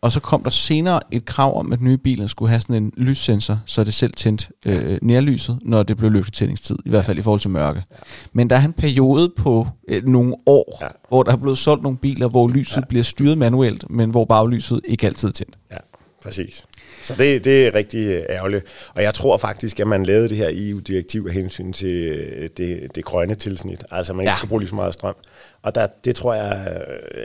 og 0.02 0.12
så 0.12 0.20
kom 0.20 0.44
der 0.44 0.50
senere 0.50 1.00
et 1.12 1.26
krav 1.26 1.60
om, 1.60 1.74
at 1.74 1.82
nye 1.82 1.98
biler 1.98 2.28
skulle 2.28 2.50
have 2.50 2.62
sådan 2.62 2.84
en 2.84 2.94
lyssensor, 2.98 3.60
så 3.66 3.84
det 3.84 3.94
selv 3.94 4.14
tændt 4.14 4.52
øh, 4.66 4.98
nærlyset, 5.02 5.60
når 5.62 5.84
det 5.84 5.98
blev 5.98 6.12
lygtetændingstid, 6.12 6.78
i 6.86 6.90
hvert 6.90 7.06
fald 7.06 7.18
i 7.18 7.22
forhold 7.22 7.42
til 7.42 7.50
mørke. 7.50 7.84
Ja. 7.92 7.96
Men 8.34 8.50
der 8.50 8.56
er 8.56 8.66
en 8.66 8.74
periode 8.74 9.34
på 9.38 9.68
øh, 9.88 10.04
nogle 10.04 10.34
år, 10.46 10.78
ja. 10.82 10.88
Hvor 11.10 11.24
der 11.24 11.32
er 11.32 11.36
blevet 11.36 11.58
solgt 11.58 11.84
nogle 11.84 11.98
biler, 11.98 12.30
hvor 12.30 12.48
lyset 12.48 12.78
ja. 12.78 12.82
bliver 12.90 13.04
styret 13.04 13.38
manuelt, 13.38 13.90
men 13.90 14.10
hvor 14.10 14.26
baglyset 14.26 14.82
ikke 14.86 15.06
altid 15.06 15.32
tændt. 15.32 15.58
Ja, 15.72 15.78
præcis. 16.28 16.66
Så 17.04 17.16
det, 17.18 17.44
det 17.46 17.68
er 17.68 17.76
rigtig 17.76 18.00
øh, 18.08 18.24
ærgerligt. 18.30 18.66
Og 18.96 19.04
jeg 19.04 19.14
tror 19.14 19.38
faktisk, 19.38 19.80
at 19.80 19.88
man 19.88 20.06
lavede 20.06 20.30
det 20.30 20.38
her 20.38 20.50
EU-direktiv 20.52 21.26
af 21.30 21.34
hensyn 21.34 21.74
til 21.74 22.08
øh, 22.08 22.50
det, 22.58 22.96
det 22.96 23.06
grønne 23.06 23.36
tilsnit. 23.36 23.84
Altså, 23.92 24.14
man 24.14 24.24
ikke 24.24 24.32
Ja. 24.32 24.38
skal 24.38 24.50
bruge 24.50 24.62
lige 24.62 24.70
så 24.70 24.76
meget 24.76 24.94
strøm. 24.94 25.16
Og 25.62 25.76
der, 25.76 25.88
det 26.06 26.16
tror 26.16 26.34
jeg, 26.34 26.78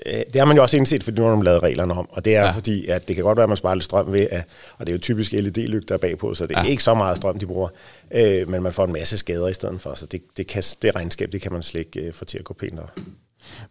øh, 0.06 0.12
det 0.32 0.36
har 0.36 0.44
man 0.44 0.56
jo 0.56 0.62
også 0.62 0.76
indset, 0.76 1.02
fordi 1.04 1.20
nu 1.20 1.26
har 1.26 1.34
man 1.34 1.44
lavet 1.44 1.62
reglerne 1.62 1.94
om. 1.94 2.08
Og 2.10 2.24
det 2.24 2.36
er 2.36 2.42
Ja. 2.42 2.50
fordi, 2.50 2.86
at 2.86 3.08
det 3.08 3.16
kan 3.16 3.24
godt 3.24 3.36
være, 3.36 3.42
at 3.44 3.48
man 3.50 3.56
sparer 3.56 3.74
lidt 3.74 3.84
strøm 3.84 4.12
ved, 4.12 4.26
at, 4.30 4.44
og 4.78 4.86
det 4.86 4.92
er 4.92 4.96
jo 4.96 5.00
typisk 5.00 5.32
LED-lygter 5.32 5.96
bagpå, 5.96 6.34
så 6.34 6.46
det 6.46 6.56
er 6.56 6.62
Ja. 6.64 6.68
ikke 6.70 6.82
så 6.82 6.94
meget 6.94 7.16
strøm, 7.16 7.38
de 7.38 7.46
bruger. 7.46 7.68
Øh, 8.14 8.48
men 8.50 8.62
man 8.62 8.72
får 8.72 8.84
en 8.84 8.92
masse 8.92 9.18
skader 9.18 9.48
i 9.48 9.54
stedet 9.54 9.80
for, 9.80 9.94
så 9.94 10.06
det, 10.06 10.22
det, 10.36 10.46
kan, 10.46 10.62
det 10.82 10.94
regnskab, 10.94 11.32
det 11.32 11.40
kan 11.40 11.52
man 11.52 11.62
slet 11.62 11.80
ikke 11.96 12.12
få 12.12 12.24
til 12.24 12.38
at 12.38 12.44
gå 12.44 12.54
pænt 12.54 12.78
op. 12.78 12.98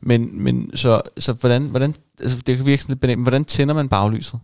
Men, 0.02 0.44
men 0.44 0.78
så, 0.78 1.02
så 1.18 1.34
hvordan, 1.34 1.62
hvordan, 1.62 1.96
altså 2.22 2.38
det 2.48 2.58
kan 2.58 2.66
virke 2.66 2.82
sådan 2.82 2.98
lidt 3.02 3.18
men 3.18 3.22
hvordan 3.24 3.46
tænder 3.46 3.74
man 3.74 3.90
baglyset? 3.90 4.40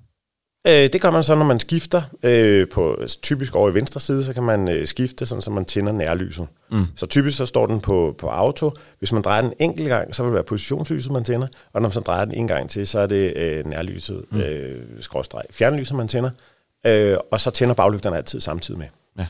Øh, 0.68 0.90
det 0.94 1.02
gør 1.02 1.12
man 1.12 1.24
så, 1.24 1.36
når 1.36 1.46
man 1.46 1.60
skifter 1.60 2.02
øh, 2.24 2.68
på 2.70 2.98
typisk 3.22 3.56
over 3.56 3.70
i 3.70 3.74
venstre 3.74 4.00
side, 4.00 4.24
så 4.24 4.34
kan 4.34 4.44
man 4.44 4.70
øh, 4.70 4.88
skifte, 4.88 5.26
sådan, 5.26 5.42
så 5.42 5.52
man 5.52 5.66
tænder 5.66 5.92
nærlyset. 5.92 6.48
Mm. 6.72 6.86
Så 6.96 7.06
typisk 7.06 7.38
så 7.38 7.46
står 7.46 7.66
den 7.66 7.80
på, 7.80 8.16
på 8.18 8.28
auto. 8.28 8.72
Hvis 9.00 9.12
man 9.12 9.22
drejer 9.22 9.42
den 9.42 9.52
en 9.52 9.70
enkelt 9.70 9.88
gang, 9.88 10.16
så 10.16 10.24
vil 10.24 10.28
det 10.28 10.34
være 10.34 10.44
positionslyset, 10.44 11.12
man 11.12 11.24
tænder. 11.24 11.48
Og 11.74 11.82
når 11.82 11.88
man 11.88 11.92
så 11.92 12.00
drejer 12.00 12.26
den 12.26 12.34
en 12.34 12.48
gang 12.48 12.70
til, 12.70 12.88
så 12.88 13.00
er 13.00 13.08
det 13.08 13.38
øh, 13.38 13.66
nærlyset, 13.66 14.24
mm. 14.32 14.40
øh, 14.40 14.82
skråstreg, 15.00 15.44
fjernlyset, 15.52 15.96
man 15.96 16.08
tænder. 16.08 16.30
Øh, 16.86 17.18
og 17.32 17.42
så 17.42 17.52
tænder 17.52 17.76
baglygterne 17.76 18.18
altid 18.18 18.40
samtidig 18.40 18.80
med. 18.80 18.88
Ja. 19.20 19.26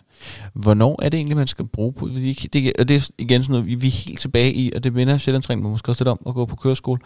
Hvornår 0.54 1.00
er 1.04 1.10
det 1.10 1.18
egentlig, 1.18 1.38
man 1.38 1.48
skal 1.48 1.66
bruge 1.66 1.94
på? 1.94 2.10
Fordi 2.14 2.34
det, 2.34 2.74
og 2.80 2.88
det 2.88 2.96
er 2.96 3.10
igen 3.18 3.44
sådan 3.44 3.52
noget, 3.52 3.68
vi, 3.68 3.76
vi 3.76 3.88
er 3.88 3.92
helt 4.08 4.20
tilbage 4.20 4.54
i, 4.54 4.72
og 4.76 4.84
det 4.84 4.94
minder 4.94 5.18
Sjællandstræning 5.18 5.70
måske 5.70 5.92
også 5.92 6.04
lidt 6.04 6.10
om 6.10 6.20
at 6.28 6.34
gå 6.34 6.46
på 6.46 6.56
køreskole. 6.56 7.00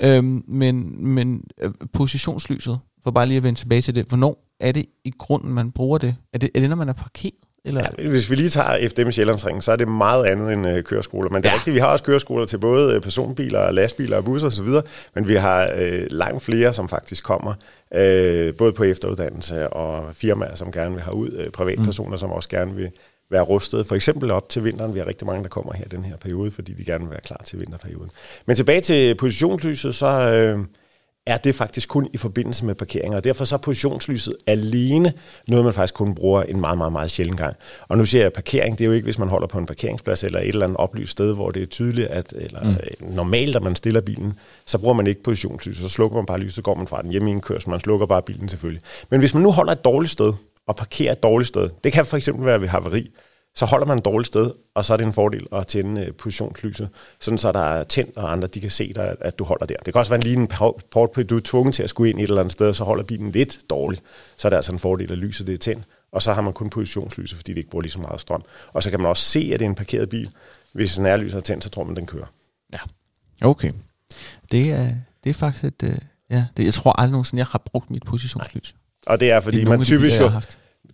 Øhm, 0.00 0.44
men 0.48 1.04
men 1.14 1.44
øh, 1.62 1.70
positionslyset, 1.92 2.78
for 3.06 3.10
bare 3.10 3.26
lige 3.26 3.36
at 3.36 3.42
vende 3.42 3.58
tilbage 3.58 3.82
til 3.82 3.94
det, 3.94 4.06
hvornår 4.06 4.54
er 4.60 4.72
det 4.72 4.86
i 5.04 5.12
grunden, 5.18 5.54
man 5.54 5.72
bruger 5.72 5.98
det? 5.98 6.16
Er 6.32 6.38
det, 6.38 6.50
er 6.54 6.60
det 6.60 6.68
når 6.68 6.76
man 6.76 6.88
er 6.88 6.92
parkeret? 6.92 7.34
Eller? 7.64 7.86
Ja, 7.98 8.08
hvis 8.08 8.30
vi 8.30 8.36
lige 8.36 8.48
tager 8.48 8.88
FDM 8.88 9.10
Sjællandsringen, 9.10 9.62
så 9.62 9.72
er 9.72 9.76
det 9.76 9.88
meget 9.88 10.24
andet 10.26 10.52
end 10.52 10.68
øh, 10.68 10.82
køreskoler. 10.82 11.30
Men 11.30 11.42
det 11.42 11.48
er 11.48 11.52
Ja. 11.52 11.54
rigtigt, 11.56 11.74
vi 11.74 11.78
har 11.80 11.86
også 11.86 12.04
køreskoler 12.04 12.46
til 12.46 12.58
både 12.58 12.94
øh, 12.94 13.00
personbiler, 13.00 13.70
lastbiler 13.70 14.16
og 14.16 14.24
busser 14.24 14.46
osv., 14.46 14.68
men 15.14 15.28
vi 15.28 15.34
har 15.34 15.70
øh, 15.76 16.06
langt 16.10 16.42
flere, 16.42 16.72
som 16.72 16.88
faktisk 16.88 17.24
kommer, 17.24 17.54
øh, 17.94 18.54
både 18.54 18.72
på 18.72 18.84
efteruddannelse 18.84 19.68
og 19.68 20.14
firmaer, 20.14 20.54
som 20.54 20.72
gerne 20.72 20.94
vil 20.94 21.02
have 21.02 21.14
ud, 21.14 21.30
øh, 21.36 21.50
privatpersoner, 21.50 22.10
mm. 22.10 22.18
som 22.18 22.30
også 22.30 22.48
gerne 22.48 22.74
vil 22.74 22.90
være 23.30 23.42
rustet. 23.42 23.86
For 23.86 23.94
eksempel 23.94 24.30
op 24.30 24.48
til 24.48 24.64
vinteren. 24.64 24.94
Vi 24.94 24.98
har 24.98 25.06
rigtig 25.06 25.26
mange, 25.26 25.42
der 25.42 25.48
kommer 25.48 25.72
her 25.72 25.84
den 25.84 26.04
her 26.04 26.16
periode, 26.16 26.50
fordi 26.50 26.72
de 26.72 26.84
gerne 26.84 27.04
vil 27.04 27.10
være 27.10 27.20
klar 27.24 27.40
til 27.44 27.60
vinterperioden. 27.60 28.10
Men 28.46 28.56
tilbage 28.56 28.80
til 28.80 29.14
positionslyset, 29.14 29.94
så... 29.94 30.06
Øh, 30.06 30.58
er 31.26 31.36
det 31.36 31.54
faktisk 31.54 31.88
kun 31.88 32.08
i 32.12 32.16
forbindelse 32.16 32.66
med 32.66 32.74
parkering, 32.74 33.14
og 33.14 33.24
derfor 33.24 33.44
så 33.44 33.54
er 33.54 33.58
positionslyset 33.58 34.36
alene 34.46 35.12
noget, 35.48 35.64
man 35.64 35.74
faktisk 35.74 35.94
kun 35.94 36.14
bruger 36.14 36.42
en 36.42 36.60
meget, 36.60 36.78
meget, 36.78 36.92
meget 36.92 37.10
sjældent 37.10 37.38
gang. 37.38 37.56
Og 37.88 37.98
nu 37.98 38.04
siger 38.04 38.22
jeg 38.22 38.32
parkering, 38.32 38.78
det 38.78 38.84
er 38.84 38.88
jo 38.88 38.92
ikke, 38.92 39.04
hvis 39.04 39.18
man 39.18 39.28
holder 39.28 39.46
på 39.46 39.58
en 39.58 39.66
parkeringsplads 39.66 40.24
eller 40.24 40.40
et 40.40 40.48
eller 40.48 40.64
andet 40.64 40.76
oplyst 40.76 41.12
sted, 41.12 41.34
hvor 41.34 41.50
det 41.50 41.62
er 41.62 41.66
tydeligt, 41.66 42.06
at, 42.06 42.34
eller 42.36 42.64
mm. 42.64 43.14
normalt, 43.14 43.56
at 43.56 43.62
man 43.62 43.76
stiller 43.76 44.00
bilen, 44.00 44.38
så 44.66 44.78
bruger 44.78 44.94
man 44.94 45.06
ikke 45.06 45.22
positionslyset, 45.22 45.82
så 45.82 45.88
slukker 45.88 46.16
man 46.16 46.26
bare 46.26 46.38
lyset, 46.38 46.54
så 46.54 46.62
går 46.62 46.74
man 46.74 46.86
fra 46.86 47.02
den 47.02 47.10
hjemme 47.10 47.30
i 47.30 47.32
en 47.32 47.40
kørsel, 47.40 47.70
man 47.70 47.80
slukker 47.80 48.06
bare 48.06 48.22
bilen 48.22 48.48
selvfølgelig. 48.48 48.82
Men 49.10 49.20
hvis 49.20 49.34
man 49.34 49.42
nu 49.42 49.52
holder 49.52 49.72
et 49.72 49.84
dårligt 49.84 50.12
sted, 50.12 50.32
og 50.66 50.76
parkerer 50.76 51.12
et 51.12 51.22
dårligt 51.22 51.48
sted, 51.48 51.70
det 51.84 51.92
kan 51.92 52.06
for 52.06 52.16
eksempel 52.16 52.46
være 52.46 52.60
ved 52.60 52.68
haveri, 52.68 53.10
så 53.56 53.66
holder 53.66 53.86
man 53.86 53.98
et 53.98 54.04
dårligt 54.04 54.26
sted, 54.26 54.50
og 54.74 54.84
så 54.84 54.92
er 54.92 54.96
det 54.96 55.06
en 55.06 55.12
fordel 55.12 55.46
at 55.52 55.66
tænde 55.66 56.00
øh, 56.00 56.12
positionslyset, 56.12 56.88
sådan 57.20 57.38
så 57.38 57.52
der 57.52 57.60
er 57.60 57.84
tændt, 57.84 58.16
og 58.16 58.32
andre 58.32 58.48
de 58.48 58.60
kan 58.60 58.70
se 58.70 58.92
dig, 58.92 59.16
at 59.20 59.38
du 59.38 59.44
holder 59.44 59.66
der. 59.66 59.76
Det 59.76 59.94
kan 59.94 59.98
også 59.98 60.10
være 60.10 60.18
en 60.18 60.26
lille 60.26 60.48
port, 60.90 61.30
du 61.30 61.36
er 61.36 61.40
tvunget 61.44 61.74
til 61.74 61.82
at 61.82 61.90
skulle 61.90 62.10
ind 62.10 62.18
et 62.18 62.22
eller 62.22 62.40
andet 62.40 62.52
sted, 62.52 62.68
og 62.68 62.76
så 62.76 62.84
holder 62.84 63.04
bilen 63.04 63.30
lidt 63.32 63.58
dårligt. 63.70 64.02
Så 64.36 64.48
er 64.48 64.50
det 64.50 64.56
altså 64.56 64.72
en 64.72 64.78
fordel, 64.78 65.12
at 65.12 65.18
lyset 65.18 65.46
det 65.46 65.52
er 65.52 65.58
tændt, 65.58 65.84
og 66.12 66.22
så 66.22 66.32
har 66.32 66.42
man 66.42 66.52
kun 66.52 66.70
positionslyset, 66.70 67.36
fordi 67.36 67.52
det 67.52 67.58
ikke 67.58 67.70
bruger 67.70 67.82
lige 67.82 67.92
så 67.92 67.98
meget 67.98 68.20
strøm. 68.20 68.42
Og 68.72 68.82
så 68.82 68.90
kan 68.90 69.00
man 69.00 69.08
også 69.08 69.22
se, 69.22 69.50
at 69.54 69.60
det 69.60 69.64
er 69.64 69.68
en 69.68 69.74
parkeret 69.74 70.08
bil. 70.08 70.30
Hvis 70.72 70.98
nærlyset 70.98 71.36
er 71.36 71.42
tændt, 71.42 71.64
så 71.64 71.70
tror 71.70 71.84
man, 71.84 71.96
den 71.96 72.06
kører. 72.06 72.26
Ja, 72.72 72.78
okay. 73.42 73.72
Det 74.50 74.72
er, 74.72 74.90
det 75.24 75.30
er 75.30 75.34
faktisk 75.34 75.64
et... 75.64 75.82
Uh, 75.82 75.94
ja, 76.30 76.46
det, 76.56 76.64
jeg 76.64 76.74
tror 76.74 77.00
aldrig 77.00 77.10
nogensinde, 77.10 77.38
jeg 77.40 77.46
har 77.46 77.62
brugt 77.64 77.90
mit 77.90 78.02
positionslys. 78.02 78.74
Nej. 78.74 79.12
Og 79.12 79.20
det 79.20 79.30
er, 79.30 79.40
fordi 79.40 79.56
det 79.56 79.64
er 79.64 79.68
man 79.68 79.84
typisk 79.84 80.20
jo 80.20 80.30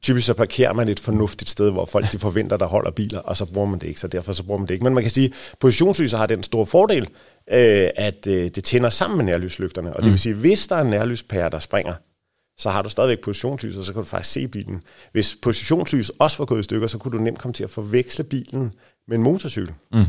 typisk 0.03 0.27
så 0.27 0.35
parkerer 0.35 0.73
man 0.73 0.89
et 0.89 1.01
fornuftigt 1.01 1.51
sted, 1.51 1.71
hvor 1.71 1.85
folk 1.85 2.13
de 2.13 2.19
forventer, 2.19 2.57
der 2.57 2.67
holder 2.67 2.91
biler, 2.91 3.19
og 3.19 3.37
så 3.37 3.45
bruger 3.45 3.69
man 3.69 3.79
det 3.79 3.87
ikke, 3.87 4.01
så 4.01 4.09
derfor 4.09 4.33
så 4.33 4.43
bruger 4.43 4.59
man 4.59 4.69
det 4.69 4.75
ikke. 4.75 4.85
Men 4.85 4.95
man 4.95 5.05
kan 5.05 5.11
sige, 5.11 5.27
at 5.27 5.59
positionslyset 5.61 6.19
har 6.19 6.27
den 6.27 6.43
store 6.43 6.67
fordel, 6.67 7.03
øh, 7.53 7.89
at 7.97 8.27
øh, 8.27 8.51
det 8.55 8.65
tænder 8.65 8.91
sammen 8.91 9.17
med 9.17 9.25
nærlyslygterne. 9.25 9.97
Og 9.97 9.97
det 9.97 10.05
vil 10.05 10.13
mm. 10.13 10.19
sige, 10.19 10.35
hvis 10.35 10.67
der 10.67 10.77
er 10.77 10.81
en 10.81 10.91
nærlyspære, 10.91 11.51
der 11.51 11.59
springer, 11.59 11.95
så 12.59 12.71
har 12.71 12.83
du 12.83 12.89
stadigvæk 12.89 13.21
positionslys, 13.21 13.77
og 13.77 13.85
så 13.85 13.93
kan 13.93 14.03
du 14.03 14.09
faktisk 14.09 14.33
se 14.33 14.49
bilen. 14.49 14.83
Hvis 15.13 15.37
positionslys 15.43 16.09
også 16.09 16.39
var 16.39 16.45
gået 16.45 16.61
i 16.61 16.63
stykker, 16.63 16.87
så 16.87 16.99
kunne 16.99 17.19
du 17.19 17.23
nemt 17.25 17.39
komme 17.39 17.53
til 17.53 17.65
at 17.65 17.71
forveksle 17.71 18.25
bilen 18.25 18.73
med 19.09 19.17
en 19.17 19.23
motorcykel. 19.23 19.73
Mm 19.93 20.05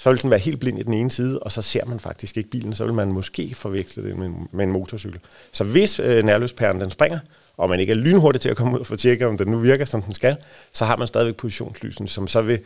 så 0.00 0.10
vil 0.10 0.22
den 0.22 0.30
være 0.30 0.40
helt 0.40 0.60
blind 0.60 0.78
i 0.78 0.82
den 0.82 0.92
ene 0.92 1.10
side, 1.10 1.38
og 1.38 1.52
så 1.52 1.62
ser 1.62 1.84
man 1.84 2.00
faktisk 2.00 2.36
ikke 2.36 2.50
bilen, 2.50 2.74
så 2.74 2.84
vil 2.84 2.94
man 2.94 3.12
måske 3.12 3.54
forveksle 3.54 4.02
det 4.04 4.18
med, 4.18 4.30
med 4.52 4.64
en 4.64 4.72
motorcykel. 4.72 5.20
Så 5.52 5.64
hvis 5.64 6.00
øh, 6.00 6.24
nærløspæren 6.24 6.80
den 6.80 6.90
springer, 6.90 7.18
og 7.56 7.70
man 7.70 7.80
ikke 7.80 7.90
er 7.90 7.96
lynhurtig 7.96 8.40
til 8.40 8.48
at 8.48 8.56
komme 8.56 8.74
ud 8.74 8.80
og 8.80 8.86
få 8.86 8.96
tjekke, 8.96 9.26
om 9.26 9.38
den 9.38 9.48
nu 9.48 9.58
virker, 9.58 9.84
som 9.84 10.02
den 10.02 10.14
skal, 10.14 10.36
så 10.74 10.84
har 10.84 10.96
man 10.96 11.08
stadigvæk 11.08 11.36
positionslysen, 11.36 12.06
som 12.06 12.28
så 12.28 12.42
vil, 12.42 12.58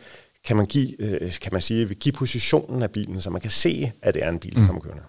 kan 0.45 0.57
man, 0.57 0.65
give, 0.65 1.01
øh, 1.01 1.31
kan 1.41 1.49
man 1.51 1.61
sige, 1.61 1.87
vil 1.87 1.97
give 1.97 2.13
positionen 2.13 2.83
af 2.83 2.91
bilen, 2.91 3.21
så 3.21 3.29
man 3.29 3.41
kan 3.41 3.51
se, 3.51 3.91
at 4.01 4.13
det 4.13 4.23
er 4.23 4.29
en 4.29 4.39
bil, 4.39 4.53
der 4.55 4.59
mm. 4.59 4.65
kommer 4.67 4.81
kørende. 4.81 5.03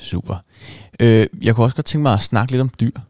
Super. 0.00 0.36
Øh, 1.00 1.26
jeg 1.42 1.54
kunne 1.54 1.66
også 1.66 1.76
godt 1.76 1.86
tænke 1.86 2.02
mig 2.02 2.12
at 2.12 2.22
snakke 2.22 2.52
lidt 2.52 2.60
om 2.60 2.70
dyr 2.80 3.00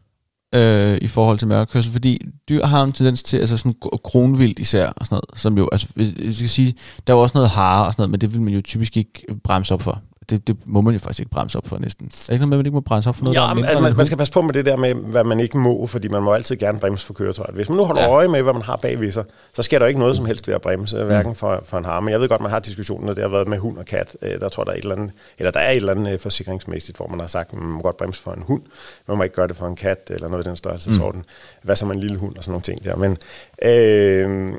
øh, 0.55 0.97
i 1.01 1.07
forhold 1.07 1.39
til 1.39 1.47
mørkekørsel, 1.47 1.91
fordi 1.91 2.21
dyr 2.49 2.65
har 2.65 2.83
en 2.83 2.91
tendens 2.91 3.23
til, 3.23 3.37
altså 3.37 3.57
sådan 3.57 3.75
kronvildt 4.03 4.59
især, 4.59 4.87
og 4.87 5.05
sådan 5.05 5.15
noget, 5.15 5.39
som 5.39 5.57
jo, 5.57 5.69
altså, 5.71 5.87
jeg 5.97 6.33
skal 6.33 6.49
sige, 6.49 6.75
der 7.07 7.13
er 7.13 7.17
jo 7.17 7.23
også 7.23 7.37
noget 7.37 7.49
hare 7.49 7.85
og 7.85 7.93
sådan 7.93 8.01
noget, 8.01 8.11
men 8.11 8.21
det 8.21 8.33
vil 8.33 8.41
man 8.41 8.53
jo 8.53 8.61
typisk 8.61 8.97
ikke 8.97 9.25
bremse 9.43 9.73
op 9.73 9.81
for 9.81 10.01
det, 10.29 10.47
det 10.47 10.57
må 10.65 10.81
man 10.81 10.93
jo 10.93 10.99
faktisk 10.99 11.19
ikke 11.19 11.31
bremse 11.31 11.57
op 11.57 11.67
for 11.67 11.77
næsten. 11.77 12.05
Er 12.05 12.09
det 12.09 12.29
ikke 12.33 12.39
noget 12.39 12.49
med, 12.49 12.57
at 12.57 12.59
man 12.59 12.65
ikke 12.65 12.75
må 12.75 12.81
bremse 12.81 13.09
op 13.09 13.15
for 13.15 13.23
noget, 13.23 13.35
ja, 13.35 13.41
der 13.41 13.47
er 13.47 13.53
mindre, 13.53 13.69
altså, 13.69 13.81
man, 13.81 13.97
man 13.97 14.05
skal 14.05 14.17
passe 14.17 14.33
på 14.33 14.41
med 14.41 14.53
det 14.53 14.65
der 14.65 14.75
med, 14.75 14.93
hvad 14.93 15.23
man 15.23 15.39
ikke 15.39 15.57
må, 15.57 15.87
fordi 15.87 16.07
man 16.07 16.23
må 16.23 16.33
altid 16.33 16.55
gerne 16.55 16.79
bremse 16.79 17.05
for 17.05 17.13
køretøjet. 17.13 17.55
Hvis 17.55 17.69
man 17.69 17.77
nu 17.77 17.85
holder 17.85 18.01
ja. 18.01 18.09
øje 18.09 18.27
med, 18.27 18.41
hvad 18.41 18.53
man 18.53 18.61
har 18.61 18.75
bagved 18.75 19.11
sig, 19.11 19.23
så 19.53 19.61
sker 19.61 19.79
der 19.79 19.85
ikke 19.85 19.99
noget 19.99 20.15
som 20.15 20.25
helst 20.25 20.47
ved 20.47 20.55
at 20.55 20.61
bremse, 20.61 20.97
mm. 20.97 21.05
hverken 21.05 21.35
for, 21.35 21.61
for 21.65 21.77
en 21.77 21.85
har. 21.85 21.99
Men 21.99 22.11
jeg 22.11 22.21
ved 22.21 22.29
godt, 22.29 22.41
man 22.41 22.51
har 22.51 22.59
diskussionen, 22.59 23.09
og 23.09 23.15
det 23.15 23.23
har 23.23 23.29
været 23.29 23.47
med 23.47 23.57
hund 23.57 23.77
og 23.77 23.85
kat. 23.85 24.17
Øh, 24.21 24.39
der 24.39 24.49
tror 24.49 24.63
der 24.63 24.71
er 24.71 24.75
et 24.75 24.81
eller 24.81 24.95
andet, 24.95 25.11
eller 25.37 25.51
der 25.51 25.59
er 25.59 25.71
et 25.71 25.75
eller 25.75 25.91
andet 25.91 26.13
øh, 26.13 26.19
forsikringsmæssigt, 26.19 26.97
hvor 26.97 27.07
man 27.07 27.19
har 27.19 27.27
sagt, 27.27 27.53
at 27.53 27.59
man 27.59 27.69
må 27.69 27.81
godt 27.81 27.97
bremse 27.97 28.21
for 28.21 28.31
en 28.31 28.43
hund, 28.47 28.61
man 29.07 29.17
må 29.17 29.23
ikke 29.23 29.35
gøre 29.35 29.47
det 29.47 29.57
for 29.57 29.67
en 29.67 29.75
kat, 29.75 29.99
eller 30.09 30.27
noget 30.27 30.45
af 30.45 30.49
den 30.49 30.55
størrelsesorden. 30.55 31.19
Mm. 31.19 31.63
Hvad 31.63 31.75
så 31.75 31.85
med 31.85 31.95
en 31.95 32.01
lille 32.01 32.17
hund 32.17 32.37
og 32.37 32.43
sådan 32.43 32.51
nogle 32.51 32.63
ting 32.63 32.83
der. 32.83 32.95
Men 32.95 33.17
øh, 33.65 34.53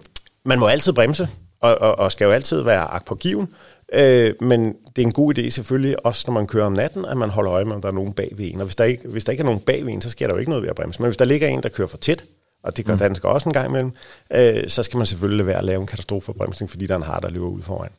man 0.45 0.59
må 0.59 0.67
altid 0.67 0.93
bremse, 0.93 1.29
og, 1.61 1.81
og, 1.81 1.99
og 1.99 2.13
skal 2.13 2.25
jo 2.25 2.31
altid 2.31 2.63
være 2.63 2.83
agtpågiven. 2.83 3.49
Øh, 3.93 4.35
men 4.41 4.75
det 4.97 5.03
er 5.03 5.07
en 5.07 5.13
god 5.13 5.39
idé 5.39 5.49
selvfølgelig, 5.49 6.07
også 6.07 6.25
når 6.27 6.35
man 6.35 6.47
kører 6.47 6.67
om 6.67 6.73
natten, 6.73 7.05
at 7.05 7.17
man 7.17 7.31
holder 7.31 7.53
øje 7.53 7.65
med, 7.65 7.75
om 7.75 7.81
der 7.81 7.89
er 7.89 7.93
nogen 7.93 8.13
bag 8.13 8.33
ved 8.37 8.51
en. 8.53 8.61
Og 8.61 8.65
hvis 8.65 8.77
der 8.77 8.85
ikke, 8.85 9.09
hvis 9.09 9.25
der 9.25 9.33
ikke 9.33 9.41
er 9.41 9.45
nogen 9.45 9.61
bag 9.61 9.87
ved 9.87 9.93
en, 9.93 10.03
så 10.03 10.11
sker 10.11 10.27
der 10.27 10.35
jo 10.35 10.39
ikke 10.39 10.51
noget 10.51 10.63
ved 10.63 10.71
at 10.71 10.77
bremse. 10.77 11.03
Men 11.03 11.09
hvis 11.09 11.17
der 11.17 11.25
ligger 11.25 11.49
en, 11.49 11.63
der 11.63 11.69
kører 11.69 11.89
for 11.89 11.97
tæt, 11.97 12.25
og 12.63 12.77
det 12.77 12.85
gør 12.85 12.93
mm. 12.93 12.99
danskere 12.99 13.33
også 13.33 13.49
en 13.49 13.53
gang 13.53 13.69
imellem, 13.69 13.93
øh, 14.33 14.69
så 14.69 14.83
skal 14.83 14.97
man 14.97 15.07
selvfølgelig 15.07 15.47
være 15.47 15.59
at 15.59 15.65
lave 15.65 15.81
en 15.81 15.87
katastrofebremsning, 15.87 16.71
fordi 16.71 16.87
der 16.87 16.95
er 16.95 16.99
en 16.99 17.05
har, 17.05 17.21
der 17.21 17.31
løber 17.31 17.47
ud 17.47 17.63
foran. 17.63 17.91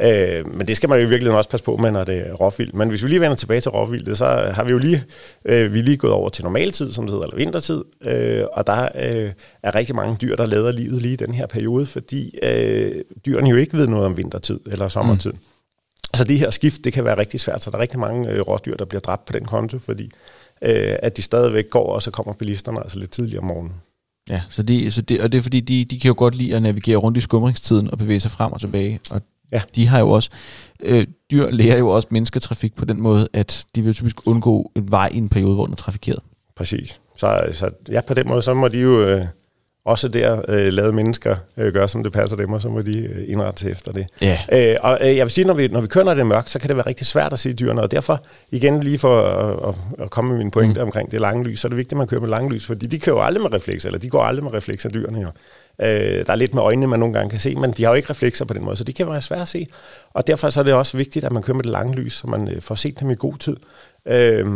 Øh, 0.00 0.54
men 0.54 0.68
det 0.68 0.76
skal 0.76 0.88
man 0.88 0.98
jo 0.98 1.06
i 1.06 1.08
virkeligheden 1.08 1.38
også 1.38 1.50
passe 1.50 1.64
på 1.64 1.76
med, 1.76 1.90
når 1.90 2.04
det 2.04 2.28
er 2.28 2.32
råvildt. 2.32 2.74
Men 2.74 2.88
hvis 2.88 3.02
vi 3.02 3.08
lige 3.08 3.20
vender 3.20 3.36
tilbage 3.36 3.60
til 3.60 3.70
råvildet, 3.70 4.18
så 4.18 4.26
har 4.54 4.64
vi 4.64 4.70
jo 4.70 4.78
lige, 4.78 5.04
øh, 5.44 5.74
vi 5.74 5.78
er 5.78 5.82
lige 5.82 5.96
gået 5.96 6.12
over 6.12 6.28
til 6.28 6.44
normaltid, 6.44 6.92
som 6.92 7.04
det 7.04 7.12
hedder, 7.12 7.24
eller 7.24 7.36
vintertid, 7.36 7.84
øh, 8.04 8.44
og 8.52 8.66
der 8.66 8.88
øh, 8.94 9.32
er 9.62 9.74
rigtig 9.74 9.94
mange 9.94 10.16
dyr, 10.22 10.36
der 10.36 10.46
lader 10.46 10.72
livet 10.72 11.02
lige 11.02 11.12
i 11.12 11.16
den 11.16 11.34
her 11.34 11.46
periode, 11.46 11.86
fordi 11.86 12.38
øh, 12.42 13.02
dyrene 13.26 13.50
jo 13.50 13.56
ikke 13.56 13.76
ved 13.76 13.86
noget 13.86 14.06
om 14.06 14.16
vintertid 14.16 14.60
eller 14.66 14.88
sommertid. 14.88 15.32
Mm. 15.32 15.38
Så 16.14 16.24
det 16.24 16.38
her 16.38 16.50
skift, 16.50 16.84
det 16.84 16.92
kan 16.92 17.04
være 17.04 17.18
rigtig 17.18 17.40
svært, 17.40 17.62
så 17.62 17.70
der 17.70 17.76
er 17.76 17.80
rigtig 17.80 18.00
mange 18.00 18.30
øh, 18.30 18.40
rådyr, 18.40 18.76
der 18.76 18.84
bliver 18.84 19.00
dræbt 19.00 19.24
på 19.24 19.32
den 19.32 19.44
konto, 19.44 19.78
fordi 19.78 20.10
øh, 20.62 20.96
at 21.02 21.16
de 21.16 21.22
stadigvæk 21.22 21.70
går, 21.70 21.94
og 21.94 22.02
så 22.02 22.10
kommer 22.10 22.32
bilisterne 22.32 22.82
altså 22.82 22.98
lidt 22.98 23.10
tidligere 23.10 23.40
om 23.40 23.46
morgenen. 23.46 23.72
Ja, 24.28 24.42
så 24.50 24.62
det, 24.62 24.92
så 24.92 25.02
det, 25.02 25.20
og 25.20 25.32
det 25.32 25.38
er 25.38 25.42
fordi, 25.42 25.60
de, 25.60 25.84
de 25.84 26.00
kan 26.00 26.08
jo 26.08 26.14
godt 26.18 26.34
lide 26.34 26.56
at 26.56 26.62
navigere 26.62 26.96
rundt 26.96 27.18
i 27.18 27.20
skumringstiden 27.20 27.90
og 27.90 27.98
bevæge 27.98 28.20
sig 28.20 28.30
frem 28.30 28.52
og 28.52 28.60
tilbage, 28.60 29.00
og 29.10 29.22
Ja. 29.52 29.62
De 29.74 29.86
har 29.86 30.00
jo 30.00 30.10
også, 30.10 30.30
øh, 30.82 31.06
dyr 31.30 31.50
lærer 31.50 31.78
jo 31.78 31.88
også 31.88 32.08
mennesketrafik 32.10 32.76
på 32.76 32.84
den 32.84 33.00
måde, 33.00 33.28
at 33.32 33.64
de 33.74 33.82
vil 33.82 33.94
typisk 33.94 34.26
undgå 34.26 34.72
en 34.76 34.90
vej 34.90 35.10
i 35.12 35.18
en 35.18 35.28
periode, 35.28 35.54
hvor 35.54 35.64
den 35.64 35.72
er 35.72 35.76
trafikeret. 35.76 36.20
Præcis. 36.56 37.00
Så, 37.16 37.48
så 37.52 37.70
ja, 37.88 38.00
på 38.00 38.14
den 38.14 38.28
måde, 38.28 38.42
så 38.42 38.54
må 38.54 38.68
de 38.68 38.80
jo 38.80 39.00
øh, 39.00 39.26
også 39.84 40.08
der 40.08 40.42
øh, 40.48 40.72
lade 40.72 40.92
mennesker 40.92 41.36
øh, 41.56 41.72
gøre, 41.72 41.88
som 41.88 42.02
det 42.02 42.12
passer 42.12 42.36
dem, 42.36 42.52
og 42.52 42.62
så 42.62 42.68
må 42.68 42.82
de 42.82 42.98
øh, 42.98 43.24
indrette 43.26 43.60
sig 43.60 43.70
efter 43.70 43.92
det. 43.92 44.06
Ja. 44.20 44.38
Øh, 44.52 44.76
og 44.82 44.98
øh, 45.00 45.16
jeg 45.16 45.26
vil 45.26 45.30
sige, 45.30 45.44
når 45.44 45.54
vi, 45.54 45.68
når 45.68 45.80
vi 45.80 45.86
kører, 45.86 46.04
når 46.04 46.14
det 46.14 46.20
er 46.20 46.24
mørkt, 46.24 46.50
så 46.50 46.58
kan 46.58 46.68
det 46.68 46.76
være 46.76 46.86
rigtig 46.86 47.06
svært 47.06 47.32
at 47.32 47.38
se 47.38 47.52
dyrene, 47.52 47.82
og 47.82 47.90
derfor, 47.90 48.24
igen 48.50 48.82
lige 48.82 48.98
for 48.98 49.22
at, 49.22 49.68
at, 49.68 50.04
at 50.04 50.10
komme 50.10 50.30
med 50.30 50.38
min 50.38 50.50
pointe 50.50 50.80
mm. 50.80 50.86
omkring 50.86 51.10
det 51.10 51.20
lange 51.20 51.44
lys, 51.44 51.60
så 51.60 51.68
er 51.68 51.68
det 51.68 51.76
vigtigt, 51.76 51.92
at 51.92 51.98
man 51.98 52.06
kører 52.06 52.20
med 52.20 52.28
lange 52.28 52.50
lys, 52.52 52.66
fordi 52.66 52.86
de 52.86 52.98
kører 52.98 53.16
jo 53.16 53.22
aldrig 53.22 53.42
med 53.42 53.52
refleks, 53.52 53.84
eller 53.84 53.98
de 53.98 54.08
går 54.08 54.22
aldrig 54.22 54.44
med 54.44 54.54
refleks 54.54 54.84
af 54.84 54.92
dyrene 54.92 55.20
jo. 55.20 55.28
Øh, 55.82 56.26
der 56.26 56.32
er 56.32 56.36
lidt 56.36 56.54
med 56.54 56.62
øjnene, 56.62 56.86
man 56.86 57.00
nogle 57.00 57.14
gange 57.14 57.30
kan 57.30 57.40
se, 57.40 57.54
men 57.54 57.72
de 57.72 57.82
har 57.82 57.90
jo 57.90 57.94
ikke 57.94 58.10
reflekser 58.10 58.44
på 58.44 58.54
den 58.54 58.64
måde, 58.64 58.76
så 58.76 58.84
de 58.84 58.92
kan 58.92 59.10
være 59.10 59.22
svære 59.22 59.42
at 59.42 59.48
se. 59.48 59.66
Og 60.12 60.26
derfor 60.26 60.50
så 60.50 60.60
er 60.60 60.64
det 60.64 60.74
også 60.74 60.96
vigtigt, 60.96 61.24
at 61.24 61.32
man 61.32 61.42
kører 61.42 61.56
med 61.56 61.62
det 61.62 61.70
lange 61.70 61.94
lys, 61.94 62.12
så 62.12 62.26
man 62.26 62.48
øh, 62.48 62.62
får 62.62 62.74
set 62.74 63.00
dem 63.00 63.10
i 63.10 63.14
god 63.14 63.38
tid. 63.38 63.56
Øh, 64.06 64.46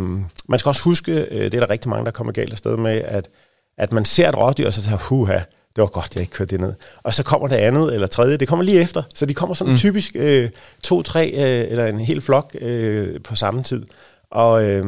man 0.47 0.59
skal 0.59 0.69
også 0.69 0.83
huske, 0.83 1.11
øh, 1.11 1.43
det 1.43 1.53
er 1.53 1.59
der 1.59 1.69
rigtig 1.69 1.89
mange, 1.89 2.05
der 2.05 2.11
kommer 2.11 2.33
galt 2.33 2.51
afsted 2.51 2.77
med, 2.77 3.01
at, 3.05 3.29
at 3.77 3.91
man 3.91 4.05
ser 4.05 4.29
et 4.29 4.37
rådyr, 4.37 4.67
og 4.67 4.73
så 4.73 4.83
tager, 4.83 4.97
huha, 4.97 5.39
det 5.75 5.81
var 5.81 5.87
godt, 5.87 6.15
jeg 6.15 6.21
ikke 6.21 6.33
kørte 6.33 6.51
det 6.51 6.59
ned. 6.59 6.73
Og 7.03 7.13
så 7.13 7.23
kommer 7.23 7.47
det 7.47 7.55
andet 7.55 7.93
eller 7.93 8.07
tredje, 8.07 8.37
det 8.37 8.47
kommer 8.47 8.65
lige 8.65 8.81
efter. 8.81 9.03
Så 9.15 9.25
de 9.25 9.33
kommer 9.33 9.55
sådan 9.55 9.73
mm. 9.73 9.77
typisk 9.77 10.11
øh, 10.15 10.49
to, 10.83 11.01
tre 11.01 11.29
øh, 11.29 11.71
eller 11.71 11.85
en 11.85 11.99
hel 11.99 12.21
flok 12.21 12.55
øh, 12.61 13.21
på 13.21 13.35
samme 13.35 13.63
tid. 13.63 13.85
Og, 14.31 14.63
øh, 14.63 14.85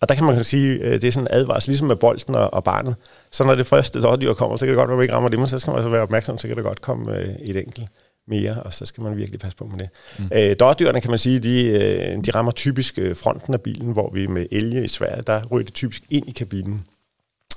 og 0.00 0.08
der 0.08 0.14
kan 0.14 0.24
man 0.24 0.44
sige, 0.44 0.74
øh, 0.74 0.92
det 0.92 1.04
er 1.04 1.12
sådan 1.12 1.26
en 1.26 1.34
advarsel, 1.34 1.70
ligesom 1.70 1.88
med 1.88 1.96
bolden 1.96 2.34
og, 2.34 2.54
og 2.54 2.64
barnet. 2.64 2.94
Så 3.32 3.44
når 3.44 3.54
det 3.54 3.66
første 3.66 4.02
dårdyr 4.02 4.34
kommer, 4.34 4.56
så 4.56 4.66
kan 4.66 4.68
det 4.68 4.76
godt 4.76 4.88
være, 4.88 4.94
at 4.94 4.98
man 4.98 5.04
ikke 5.04 5.14
rammer 5.14 5.28
det, 5.28 5.38
men 5.38 5.48
så 5.48 5.58
skal 5.58 5.70
man 5.70 5.78
altså 5.78 5.90
være 5.90 6.02
opmærksom, 6.02 6.38
så 6.38 6.48
kan 6.48 6.56
det 6.56 6.64
godt 6.64 6.80
komme 6.80 7.16
øh, 7.16 7.34
et 7.40 7.56
enkelt 7.56 7.88
mere, 8.28 8.62
og 8.62 8.74
så 8.74 8.86
skal 8.86 9.02
man 9.02 9.16
virkelig 9.16 9.40
passe 9.40 9.56
på 9.56 9.64
med 9.64 9.78
det. 9.78 9.88
Mm. 10.18 10.30
Øh, 10.34 10.56
dårdyrene 10.60 11.00
kan 11.00 11.10
man 11.10 11.18
sige, 11.18 11.38
de, 11.38 11.64
øh, 11.64 12.24
de 12.24 12.30
rammer 12.30 12.52
typisk 12.52 12.98
øh, 12.98 13.16
fronten 13.16 13.54
af 13.54 13.60
bilen, 13.60 13.92
hvor 13.92 14.10
vi 14.14 14.26
med 14.26 14.46
elge 14.52 14.84
i 14.84 14.88
Sverige, 14.88 15.22
der 15.22 15.44
ryger 15.44 15.64
det 15.64 15.74
typisk 15.74 16.02
ind 16.10 16.28
i 16.28 16.32
kabinen. 16.32 16.84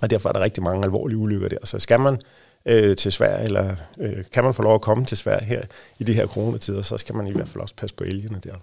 Og 0.02 0.10
derfor 0.10 0.30
er 0.30 0.34
der 0.34 0.40
rigtig 0.40 0.64
mange 0.64 0.84
alvorlige 0.84 1.18
ulykker 1.18 1.50
der. 1.50 1.58
Så 1.64 1.80
skal 1.80 2.00
man 2.00 2.18
øh, 2.66 2.96
til 2.96 3.12
Sverige, 3.12 3.46
eller 3.46 3.76
øh, 4.00 4.24
kan 4.34 4.44
man 4.44 4.54
få 4.54 4.62
lov 4.62 4.76
at 4.76 4.82
komme 4.82 5.06
til 5.06 5.18
Sverige 5.18 5.46
her 5.46 5.62
i 6.00 6.04
de 6.04 6.14
her 6.14 6.28
coronatider, 6.28 6.82
så 6.82 6.98
skal 6.98 7.16
man 7.16 7.28
i 7.28 7.32
hvert 7.32 7.48
fald 7.48 7.62
også 7.62 7.76
passe 7.76 7.96
på 7.96 8.04
elgene 8.04 8.40
der. 8.44 8.54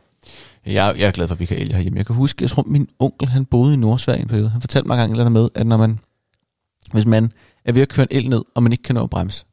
Jeg, 0.66 0.94
jeg 0.98 1.06
er 1.08 1.10
glad 1.10 1.28
for, 1.28 1.34
at 1.34 1.40
vi 1.40 1.46
kan 1.46 1.58
elge 1.58 1.74
herhjemme. 1.74 1.98
Jeg 1.98 2.06
kan 2.06 2.16
huske, 2.16 2.42
jeg 2.42 2.50
tror, 2.50 2.62
min 2.66 2.88
onkel, 2.98 3.28
han 3.28 3.44
boede 3.44 3.74
i 3.74 3.76
Nordsverige 3.76 4.22
en 4.22 4.28
periode. 4.28 4.48
Han 4.48 4.60
fortalte 4.60 4.86
mig 4.86 4.96
gang 4.96 5.10
eller 5.12 5.28
med, 5.28 5.48
at 5.54 5.66
når 5.66 5.76
man, 5.76 5.98
hvis 6.92 7.06
man 7.06 7.32
er 7.64 7.72
ved 7.72 7.82
at 7.82 7.88
køre 7.88 8.06
en 8.10 8.18
el 8.18 8.30
ned, 8.30 8.42
og 8.54 8.62
man 8.62 8.72
ikke 8.72 8.82
kan 8.82 8.94
nå 8.94 9.02
at 9.02 9.10
bremse, 9.10 9.44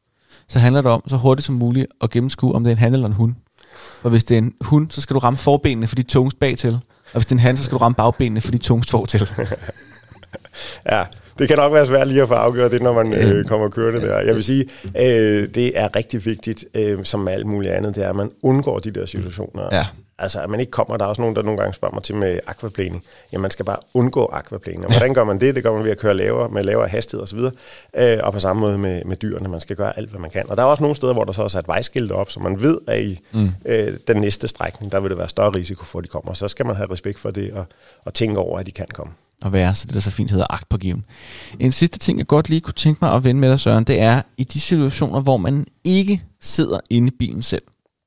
så 0.48 0.60
handler 0.60 0.82
det 0.82 0.92
om 0.92 1.04
så 1.08 1.18
hurtigt 1.18 1.46
som 1.46 1.56
muligt 1.56 1.88
at 2.02 2.10
gennemskue, 2.10 2.56
om 2.56 2.64
det 2.64 2.72
er 2.72 2.76
en 2.76 2.80
han 2.80 2.94
eller 2.94 3.08
en 3.08 3.14
hund. 3.14 3.36
For 4.02 4.10
hvis 4.10 4.24
det 4.24 4.36
er 4.36 4.38
en 4.38 4.54
hund, 4.62 4.92
så 4.92 5.02
skal 5.02 5.14
du 5.14 5.20
ramme 5.20 5.38
forbenene, 5.38 5.88
for 5.88 5.96
de 5.96 6.04
tungest 6.04 6.40
bagtil. 6.40 6.74
Og 6.74 7.14
hvis 7.14 7.26
det 7.26 7.32
er 7.32 7.36
en 7.36 7.40
han, 7.40 7.58
så 7.58 7.64
skal 7.64 7.74
du 7.76 7.80
ramme 7.80 7.96
bagbenene, 7.96 8.42
for 8.42 8.52
de 8.52 8.58
tungest 8.58 8.92
fortil. 8.92 9.30
ja, 10.92 11.04
det 11.40 11.48
kan 11.48 11.58
nok 11.58 11.74
være 11.74 11.86
svært 11.86 12.08
lige 12.08 12.22
at 12.22 12.28
få 12.28 12.34
afgjort 12.34 12.72
det, 12.72 12.82
når 12.82 12.94
man 13.04 13.14
øh, 13.14 13.46
kommer 13.46 13.70
kørende 13.70 14.02
der. 14.02 14.20
Jeg 14.20 14.36
vil 14.36 14.44
sige, 14.44 14.66
øh, 14.98 15.48
det 15.56 15.80
er 15.80 15.96
rigtig 15.96 16.26
vigtigt, 16.26 16.66
øh, 16.74 17.06
som 17.06 17.20
med 17.20 17.34
alt 17.34 17.46
muligt 17.46 17.74
andet, 17.74 17.96
det 17.96 18.04
er, 18.04 18.10
at 18.10 18.16
man 18.16 18.32
undgår 18.44 18.80
de 18.80 18.92
der 18.92 19.06
situationer. 19.06 19.70
Ja. 19.72 19.86
Altså, 20.20 20.42
at 20.42 20.50
man 20.50 20.60
ikke 20.60 20.72
kommer, 20.72 20.98
der 20.98 21.06
er 21.06 21.10
også 21.10 21.22
nogen, 21.22 21.36
der 21.36 21.42
nogle 21.42 21.60
gange 21.60 21.74
spørger 21.74 21.94
mig 21.94 22.04
til 22.04 22.16
med 22.16 22.40
aquaplaning. 22.48 23.04
Jamen, 23.32 23.42
man 23.42 23.52
skal 23.52 23.66
bare 23.66 23.78
undgå 23.94 24.30
aquaplaning. 24.34 24.86
Og 24.86 24.92
hvordan 24.92 25.14
gør 25.14 25.24
man 25.24 25.40
det? 25.40 25.56
Det 25.56 25.64
gør 25.64 25.74
man 25.74 25.84
ved 25.84 25.92
at 25.92 25.98
køre 25.98 26.14
lavere, 26.14 26.50
med 26.50 26.64
lavere 26.64 26.88
hastighed 26.88 27.24
osv. 27.24 27.40
Øh, 27.98 28.20
og 28.24 28.34
på 28.34 28.40
samme 28.40 28.60
måde 28.60 28.78
med, 28.78 29.04
med 29.06 29.18
dyrene. 29.18 29.50
Man 29.50 29.62
skal 29.62 29.76
gøre 29.76 29.98
alt, 29.98 30.10
hvad 30.10 30.20
man 30.20 30.30
kan. 30.30 30.50
Og 30.50 30.58
der 30.58 30.64
er 30.64 30.68
også 30.68 30.84
nogle 30.84 30.96
steder, 30.96 31.14
hvor 31.14 31.24
der 31.24 31.32
så 31.32 31.44
er 31.44 31.48
sat 31.48 31.68
vejskilte 31.68 32.12
op, 32.12 32.32
så 32.32 32.40
man 32.40 32.62
ved, 32.62 32.78
at 32.88 33.02
i 33.02 33.20
mm. 33.34 33.50
øh, 33.66 33.94
den 34.08 34.18
næste 34.18 34.48
strækning, 34.48 34.92
der 34.92 35.00
vil 35.00 35.10
det 35.10 35.18
være 35.18 35.30
større 35.30 35.50
risiko 35.50 35.86
for, 35.86 36.00
at 36.00 36.04
de 36.04 36.10
kommer. 36.10 36.34
Så 36.34 36.48
skal 36.48 36.66
man 36.66 36.76
have 36.76 36.92
respekt 36.92 37.20
for 37.20 37.32
det 37.32 37.54
og, 37.54 37.66
og 38.06 38.14
tænke 38.14 38.40
over, 38.40 38.60
at 38.60 38.66
de 38.66 38.72
kan 38.72 38.88
komme 38.94 39.14
at 39.46 39.52
være, 39.52 39.76
så 39.76 39.86
det 39.86 39.94
der 39.94 40.00
så 40.00 40.12
fint 40.12 40.32
hedder 40.32 40.54
agt 40.54 40.70
på 40.70 40.78
given. 40.78 41.06
En 41.60 41.72
sidste 41.72 42.00
ting, 42.00 42.18
jeg 42.18 42.28
godt 42.28 42.50
lige 42.50 42.62
kunne 42.62 42.74
tænke 42.74 43.00
mig 43.02 43.14
at 43.14 43.24
vende 43.24 43.42
med 43.42 43.50
dig, 43.50 43.60
Søren, 43.60 43.84
det 43.84 44.02
er 44.02 44.22
i 44.38 44.44
de 44.44 44.60
situationer, 44.60 45.22
hvor 45.22 45.38
man 45.38 45.66
ikke 45.84 46.24
sidder 46.42 46.80
inde 46.90 47.08
i 47.08 47.16
bilen 47.20 47.44
selv, 47.44 47.62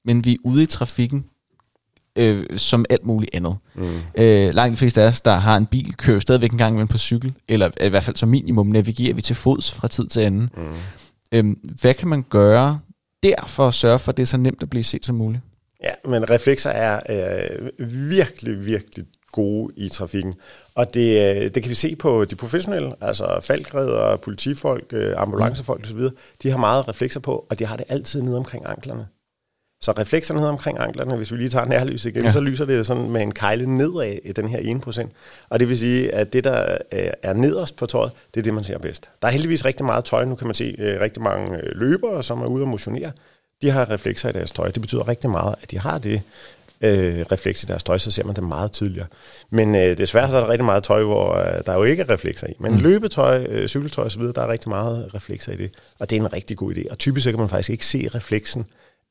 men 0.04 0.24
vi 0.24 0.32
er 0.32 0.38
ude 0.44 0.62
i 0.62 0.66
trafikken, 0.66 1.24
øh, 2.16 2.58
som 2.58 2.84
alt 2.90 3.06
muligt 3.06 3.34
andet. 3.34 3.56
Mm. 3.74 3.98
Øh, 4.14 4.54
langt 4.54 4.70
de 4.70 4.76
fleste 4.76 5.02
af 5.02 5.08
os, 5.08 5.20
der 5.20 5.34
har 5.34 5.56
en 5.56 5.66
bil, 5.66 5.96
kører 5.96 6.20
stadigvæk 6.20 6.52
en 6.52 6.58
gang 6.58 6.72
imellem 6.72 6.88
på 6.88 6.98
cykel, 6.98 7.34
eller 7.48 7.70
i 7.80 7.88
hvert 7.88 8.04
fald 8.04 8.16
som 8.16 8.28
minimum 8.28 8.66
navigerer 8.66 9.14
vi 9.14 9.22
til 9.22 9.36
fods 9.36 9.72
fra 9.72 9.88
tid 9.88 10.06
til 10.06 10.20
anden. 10.20 10.50
Mm. 10.56 10.74
Øh, 11.32 11.56
hvad 11.80 11.94
kan 11.94 12.08
man 12.08 12.24
gøre 12.28 12.80
der 13.22 13.46
for 13.46 13.68
at 13.68 13.74
sørge 13.74 13.98
for, 13.98 14.12
at 14.12 14.16
det 14.16 14.22
er 14.22 14.26
så 14.26 14.36
nemt 14.36 14.62
at 14.62 14.70
blive 14.70 14.84
set 14.84 15.06
som 15.06 15.16
muligt? 15.16 15.42
Ja, 15.84 16.10
men 16.10 16.30
reflekser 16.30 16.70
er 16.70 17.00
øh, 17.08 17.68
virkelig, 18.08 18.66
virkelig 18.66 19.06
gode 19.32 19.72
i 19.76 19.88
trafikken. 19.88 20.34
Og 20.74 20.94
det, 20.94 21.36
øh, 21.36 21.54
det 21.54 21.62
kan 21.62 21.70
vi 21.70 21.74
se 21.74 21.96
på 21.96 22.24
de 22.24 22.36
professionelle, 22.36 22.92
altså 23.00 23.40
falkredder, 23.42 24.16
politifolk, 24.16 24.92
øh, 24.92 25.14
ambulancefolk 25.16 25.84
osv. 25.84 26.00
De 26.42 26.50
har 26.50 26.58
meget 26.58 26.88
reflekser 26.88 27.20
på, 27.20 27.46
og 27.50 27.58
de 27.58 27.66
har 27.66 27.76
det 27.76 27.86
altid 27.88 28.22
nede 28.22 28.36
omkring 28.36 28.66
anklerne. 28.66 29.06
Så 29.82 29.92
reflekserne 29.92 30.46
omkring 30.46 30.78
anklerne, 30.80 31.16
hvis 31.16 31.32
vi 31.32 31.36
lige 31.36 31.48
tager 31.48 31.66
nærlys 31.66 32.04
igen, 32.04 32.24
ja. 32.24 32.30
så 32.30 32.40
lyser 32.40 32.64
det 32.64 32.86
sådan 32.86 33.10
med 33.10 33.22
en 33.22 33.32
kejle 33.32 33.76
nedad 33.76 34.18
i 34.24 34.32
den 34.32 34.48
her 34.48 34.80
1%. 34.86 35.08
Og 35.48 35.60
det 35.60 35.68
vil 35.68 35.78
sige, 35.78 36.14
at 36.14 36.32
det, 36.32 36.44
der 36.44 36.76
øh, 36.92 37.10
er 37.22 37.32
nederst 37.32 37.76
på 37.76 37.86
tøjet, 37.86 38.12
det 38.34 38.40
er 38.40 38.44
det, 38.44 38.54
man 38.54 38.64
ser 38.64 38.78
bedst. 38.78 39.10
Der 39.22 39.28
er 39.28 39.32
heldigvis 39.32 39.64
rigtig 39.64 39.86
meget 39.86 40.04
tøj. 40.04 40.24
Nu 40.24 40.34
kan 40.34 40.46
man 40.46 40.54
se 40.54 40.96
rigtig 41.00 41.22
mange 41.22 41.58
løbere, 41.62 42.22
som 42.22 42.42
er 42.42 42.46
ude 42.46 42.62
og 42.62 42.68
motionere. 42.68 43.12
De 43.62 43.70
har 43.70 43.90
reflekser 43.90 44.28
i 44.28 44.32
deres 44.32 44.50
tøj. 44.50 44.70
Det 44.70 44.80
betyder 44.80 45.08
rigtig 45.08 45.30
meget, 45.30 45.54
at 45.62 45.70
de 45.70 45.78
har 45.78 45.98
det 45.98 46.22
øh, 46.80 47.24
refleks 47.32 47.62
i 47.62 47.66
deres 47.66 47.82
tøj, 47.82 47.98
så 47.98 48.10
ser 48.10 48.24
man 48.24 48.36
det 48.36 48.44
meget 48.44 48.72
tidligere. 48.72 49.06
Men 49.50 49.74
øh, 49.74 49.98
desværre 49.98 50.30
så 50.30 50.36
er 50.36 50.40
der 50.40 50.48
rigtig 50.48 50.64
meget 50.64 50.84
tøj, 50.84 51.02
hvor 51.02 51.34
øh, 51.36 51.64
der 51.66 51.74
jo 51.74 51.84
ikke 51.84 52.02
er 52.02 52.10
reflekser 52.10 52.46
i. 52.46 52.52
Men 52.58 52.72
mm. 52.72 52.78
løbetøj, 52.78 53.46
øh, 53.48 53.68
cykeltøj 53.68 54.04
osv., 54.04 54.22
der 54.22 54.42
er 54.42 54.48
rigtig 54.48 54.68
meget 54.68 55.14
reflekser 55.14 55.52
i 55.52 55.56
det. 55.56 55.70
Og 55.98 56.10
det 56.10 56.16
er 56.16 56.20
en 56.20 56.32
rigtig 56.32 56.56
god 56.56 56.74
idé. 56.74 56.90
Og 56.90 56.98
typisk 56.98 57.24
så 57.24 57.30
kan 57.30 57.40
man 57.40 57.48
faktisk 57.48 57.70
ikke 57.70 57.86
se 57.86 58.08
refleksen, 58.14 58.66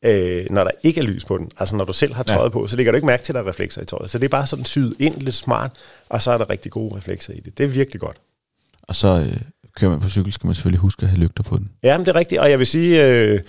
øh, 0.06 0.46
når 0.50 0.64
der 0.64 0.72
ikke 0.84 1.02
er 1.02 1.06
lys 1.06 1.26
på 1.26 1.38
den. 1.38 1.52
Altså 1.58 1.76
når 1.76 1.86
du 1.86 1.94
selv 1.94 2.14
har 2.14 2.24
tøjet 2.24 2.44
ja. 2.44 2.50
på, 2.50 2.68
så 2.68 2.78
lægger 2.78 2.92
du 2.92 2.96
ikke 2.96 3.06
mærke 3.06 3.24
til, 3.24 3.34
at 3.34 3.36
der 3.36 3.42
er 3.42 3.50
reflekser 3.50 3.82
i 3.82 3.86
tøjet. 3.86 4.10
Så 4.10 4.18
det 4.18 4.26
er 4.26 4.30
bare 4.30 4.48
sådan 4.48 4.66
syet 4.66 4.94
ind 5.00 5.22
lidt 5.22 5.36
smart, 5.36 5.72
og 6.10 6.22
så 6.22 6.32
er 6.32 6.38
der 6.38 6.50
rigtig 6.50 6.72
gode 6.72 6.96
reflekser 6.96 7.34
i 7.34 7.40
det. 7.40 7.58
Det 7.58 7.64
er 7.64 7.68
virkelig 7.68 8.02
godt. 8.02 8.18
Og 8.82 8.96
så 8.96 9.08
øh, 9.08 9.38
kører 9.76 9.92
man 9.92 10.00
på 10.00 10.10
cykel, 10.10 10.34
skal 10.34 10.48
man 10.48 10.56
selvfølgelig 10.56 10.80
huske 10.80 11.04
at 11.04 11.10
have 11.10 11.20
lygter 11.20 11.44
på 11.44 11.58
den. 11.58 11.70
Ja, 11.84 11.98
men 11.98 12.06
det 12.06 12.16
er 12.16 12.20
rigtigt. 12.20 12.42
Og 12.42 12.50
jeg 12.50 12.60
vil 12.60 12.68
sige... 12.68 13.08
Øh, 13.08 13.40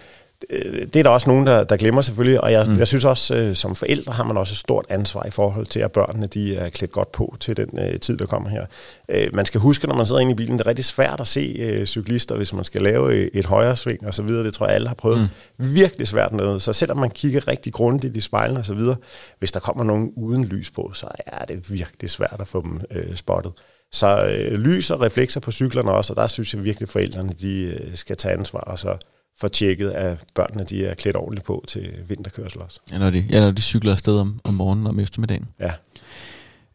det 0.48 0.96
er 0.96 1.02
der 1.02 1.10
også 1.10 1.30
nogen, 1.30 1.46
der, 1.46 1.64
der 1.64 1.76
glemmer 1.76 2.02
selvfølgelig, 2.02 2.40
og 2.40 2.52
jeg, 2.52 2.66
mm. 2.66 2.78
jeg 2.78 2.88
synes 2.88 3.04
også, 3.04 3.34
øh, 3.34 3.56
som 3.56 3.74
forældre 3.74 4.12
har 4.12 4.24
man 4.24 4.36
også 4.36 4.52
et 4.52 4.56
stort 4.56 4.86
ansvar 4.88 5.24
i 5.26 5.30
forhold 5.30 5.66
til, 5.66 5.80
at 5.80 5.92
børnene 5.92 6.26
de 6.26 6.56
er 6.56 6.68
klædt 6.68 6.92
godt 6.92 7.12
på 7.12 7.36
til 7.40 7.56
den 7.56 7.78
øh, 7.78 8.00
tid, 8.00 8.16
der 8.16 8.26
kommer 8.26 8.50
her. 8.50 8.66
Øh, 9.08 9.34
man 9.34 9.44
skal 9.44 9.60
huske, 9.60 9.86
når 9.86 9.94
man 9.94 10.06
sidder 10.06 10.20
inde 10.20 10.32
i 10.32 10.34
bilen, 10.34 10.58
det 10.58 10.64
er 10.64 10.68
rigtig 10.68 10.84
svært 10.84 11.20
at 11.20 11.28
se 11.28 11.56
øh, 11.58 11.86
cyklister, 11.86 12.36
hvis 12.36 12.52
man 12.52 12.64
skal 12.64 12.82
lave 12.82 13.16
et, 13.16 13.30
et 13.32 13.46
højre 13.46 13.76
sving 13.76 14.06
og 14.06 14.14
så 14.14 14.22
videre. 14.22 14.44
Det 14.44 14.54
tror 14.54 14.66
jeg, 14.66 14.74
alle 14.74 14.88
har 14.88 14.94
prøvet. 14.94 15.30
Mm. 15.58 15.74
Virkelig 15.74 16.08
svært 16.08 16.32
noget. 16.32 16.62
Så 16.62 16.72
selvom 16.72 16.98
man 16.98 17.10
kigger 17.10 17.48
rigtig 17.48 17.72
grundigt 17.72 18.16
i 18.16 18.20
spejlene 18.20 18.60
og 18.60 18.66
så 18.66 18.74
videre, 18.74 18.96
hvis 19.38 19.52
der 19.52 19.60
kommer 19.60 19.84
nogen 19.84 20.12
uden 20.16 20.44
lys 20.44 20.70
på, 20.70 20.90
så 20.94 21.06
er 21.26 21.44
det 21.44 21.70
virkelig 21.70 22.10
svært 22.10 22.36
at 22.38 22.48
få 22.48 22.62
dem 22.62 22.80
øh, 22.90 23.16
spottet. 23.16 23.52
Så 23.92 24.24
øh, 24.24 24.52
lys 24.52 24.90
og 24.90 25.00
reflekser 25.00 25.40
på 25.40 25.52
cyklerne 25.52 25.90
også, 25.90 26.12
og 26.12 26.16
der 26.16 26.26
synes 26.26 26.54
jeg 26.54 26.64
virkelig, 26.64 26.86
at 26.86 26.92
forældrene 26.92 27.32
de, 27.40 27.62
øh, 27.62 27.96
skal 27.96 28.16
tage 28.16 28.34
ansvar 28.34 28.60
og 28.60 28.78
så 28.78 28.96
få 29.40 29.48
tjekket, 29.48 29.90
at 29.90 30.24
børnene 30.34 30.64
de 30.64 30.86
er 30.86 30.94
klædt 30.94 31.16
ordentligt 31.16 31.46
på 31.46 31.64
til 31.68 31.90
vinterkørsel 32.08 32.60
også. 32.60 32.80
Ja, 32.92 32.98
når 32.98 33.10
de, 33.10 33.24
ja, 33.30 33.40
når 33.40 33.50
de 33.50 33.62
cykler 33.62 33.92
afsted 33.92 34.18
om, 34.18 34.40
om 34.44 34.54
morgenen 34.54 34.86
og 34.86 34.90
om 34.90 35.00
eftermiddagen. 35.00 35.48
Ja. 35.60 35.72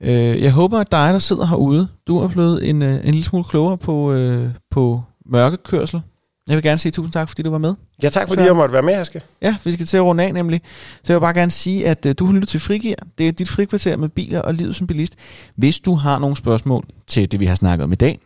Øh, 0.01 0.43
jeg 0.43 0.51
håber, 0.51 0.80
at 0.80 0.91
dig, 0.91 1.13
der 1.13 1.19
sidder 1.19 1.45
herude, 1.45 1.88
du 2.08 2.19
er 2.19 2.28
blevet 2.28 2.69
en, 2.69 2.82
øh, 2.82 2.93
en 2.93 3.06
lille 3.13 3.23
smule 3.23 3.43
klogere 3.43 3.78
på, 3.78 4.13
øh, 4.13 4.49
på 4.71 5.04
mørkekørsel. 5.25 6.01
Jeg 6.49 6.56
vil 6.56 6.63
gerne 6.63 6.78
sige 6.78 6.91
tusind 6.91 7.13
tak, 7.13 7.30
fordi 7.30 7.41
du 7.41 7.49
var 7.49 7.58
med. 7.58 7.75
Ja, 8.04 8.10
tak 8.10 8.28
fordi 8.28 8.41
jeg 8.41 8.56
måtte 8.56 8.73
være 8.73 8.84
med, 8.84 8.93
Aske. 8.93 9.21
Ja, 9.41 9.56
vi 9.63 9.71
skal 9.71 9.86
til 9.86 9.97
at 9.97 10.04
runde 10.04 10.23
af 10.23 10.34
nemlig. 10.34 10.62
Så 11.04 11.13
jeg 11.13 11.15
vil 11.15 11.21
bare 11.21 11.34
gerne 11.34 11.51
sige, 11.51 11.88
at 11.88 12.06
uh, 12.06 12.12
du 12.19 12.25
har 12.25 12.34
lyttet 12.34 12.49
til 12.49 12.60
Frigir. 12.60 12.95
Det 13.17 13.28
er 13.28 13.32
dit 13.32 13.49
frikvarter 13.49 13.97
med 13.97 14.10
biler 14.10 14.41
og 14.41 14.54
livet 14.54 14.75
som 14.75 14.88
bilist. 14.88 15.15
Hvis 15.56 15.80
du 15.80 15.93
har 15.93 16.19
nogle 16.19 16.36
spørgsmål 16.36 16.86
til 17.08 17.32
det, 17.32 17.39
vi 17.39 17.45
har 17.45 17.56
snakket 17.56 17.84
om 17.84 17.91
i 17.91 17.95
dag, 17.95 18.19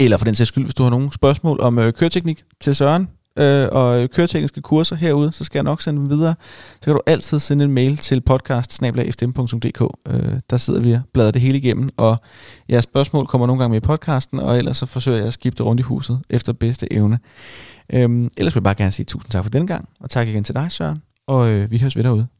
eller 0.00 0.16
for 0.16 0.24
den 0.24 0.34
sags 0.34 0.48
skyld, 0.48 0.64
hvis 0.64 0.74
du 0.74 0.82
har 0.82 0.90
nogle 0.90 1.12
spørgsmål 1.12 1.60
om 1.60 1.78
øh, 1.78 1.92
køreteknik 1.92 2.42
til 2.60 2.76
Søren, 2.76 3.08
øh, 3.38 3.68
og 3.72 4.10
køretekniske 4.10 4.60
kurser 4.60 4.96
herude, 4.96 5.32
så 5.32 5.44
skal 5.44 5.58
jeg 5.58 5.64
nok 5.64 5.82
sende 5.82 6.00
dem 6.00 6.10
videre. 6.10 6.34
Så 6.74 6.84
kan 6.84 6.92
du 6.94 7.00
altid 7.06 7.38
sende 7.38 7.64
en 7.64 7.72
mail 7.72 7.96
til 7.96 8.20
podcast 8.20 8.82
øh, 8.82 8.90
Der 10.50 10.56
sidder 10.56 10.80
vi 10.80 10.92
og 10.92 11.00
bladrer 11.12 11.30
det 11.30 11.42
hele 11.42 11.58
igennem, 11.58 11.90
og 11.96 12.16
jeres 12.70 12.84
spørgsmål 12.84 13.26
kommer 13.26 13.46
nogle 13.46 13.62
gange 13.62 13.70
med 13.70 13.76
i 13.76 13.86
podcasten, 13.86 14.38
og 14.38 14.58
ellers 14.58 14.76
så 14.76 14.86
forsøger 14.86 15.18
jeg 15.18 15.26
at 15.26 15.32
skifte 15.32 15.62
rundt 15.62 15.80
i 15.80 15.82
huset 15.82 16.20
efter 16.30 16.52
bedste 16.52 16.92
evne. 16.92 17.18
Øh, 17.92 18.30
ellers 18.36 18.54
vil 18.54 18.60
jeg 18.60 18.64
bare 18.64 18.74
gerne 18.74 18.92
sige 18.92 19.06
tusind 19.06 19.30
tak 19.30 19.44
for 19.44 19.50
den 19.50 19.66
gang, 19.66 19.88
og 20.00 20.10
tak 20.10 20.28
igen 20.28 20.44
til 20.44 20.54
dig, 20.54 20.72
Søren, 20.72 21.02
og 21.26 21.50
øh, 21.50 21.70
vi 21.70 21.78
høres 21.78 21.96
ved 21.96 22.04
derude. 22.04 22.37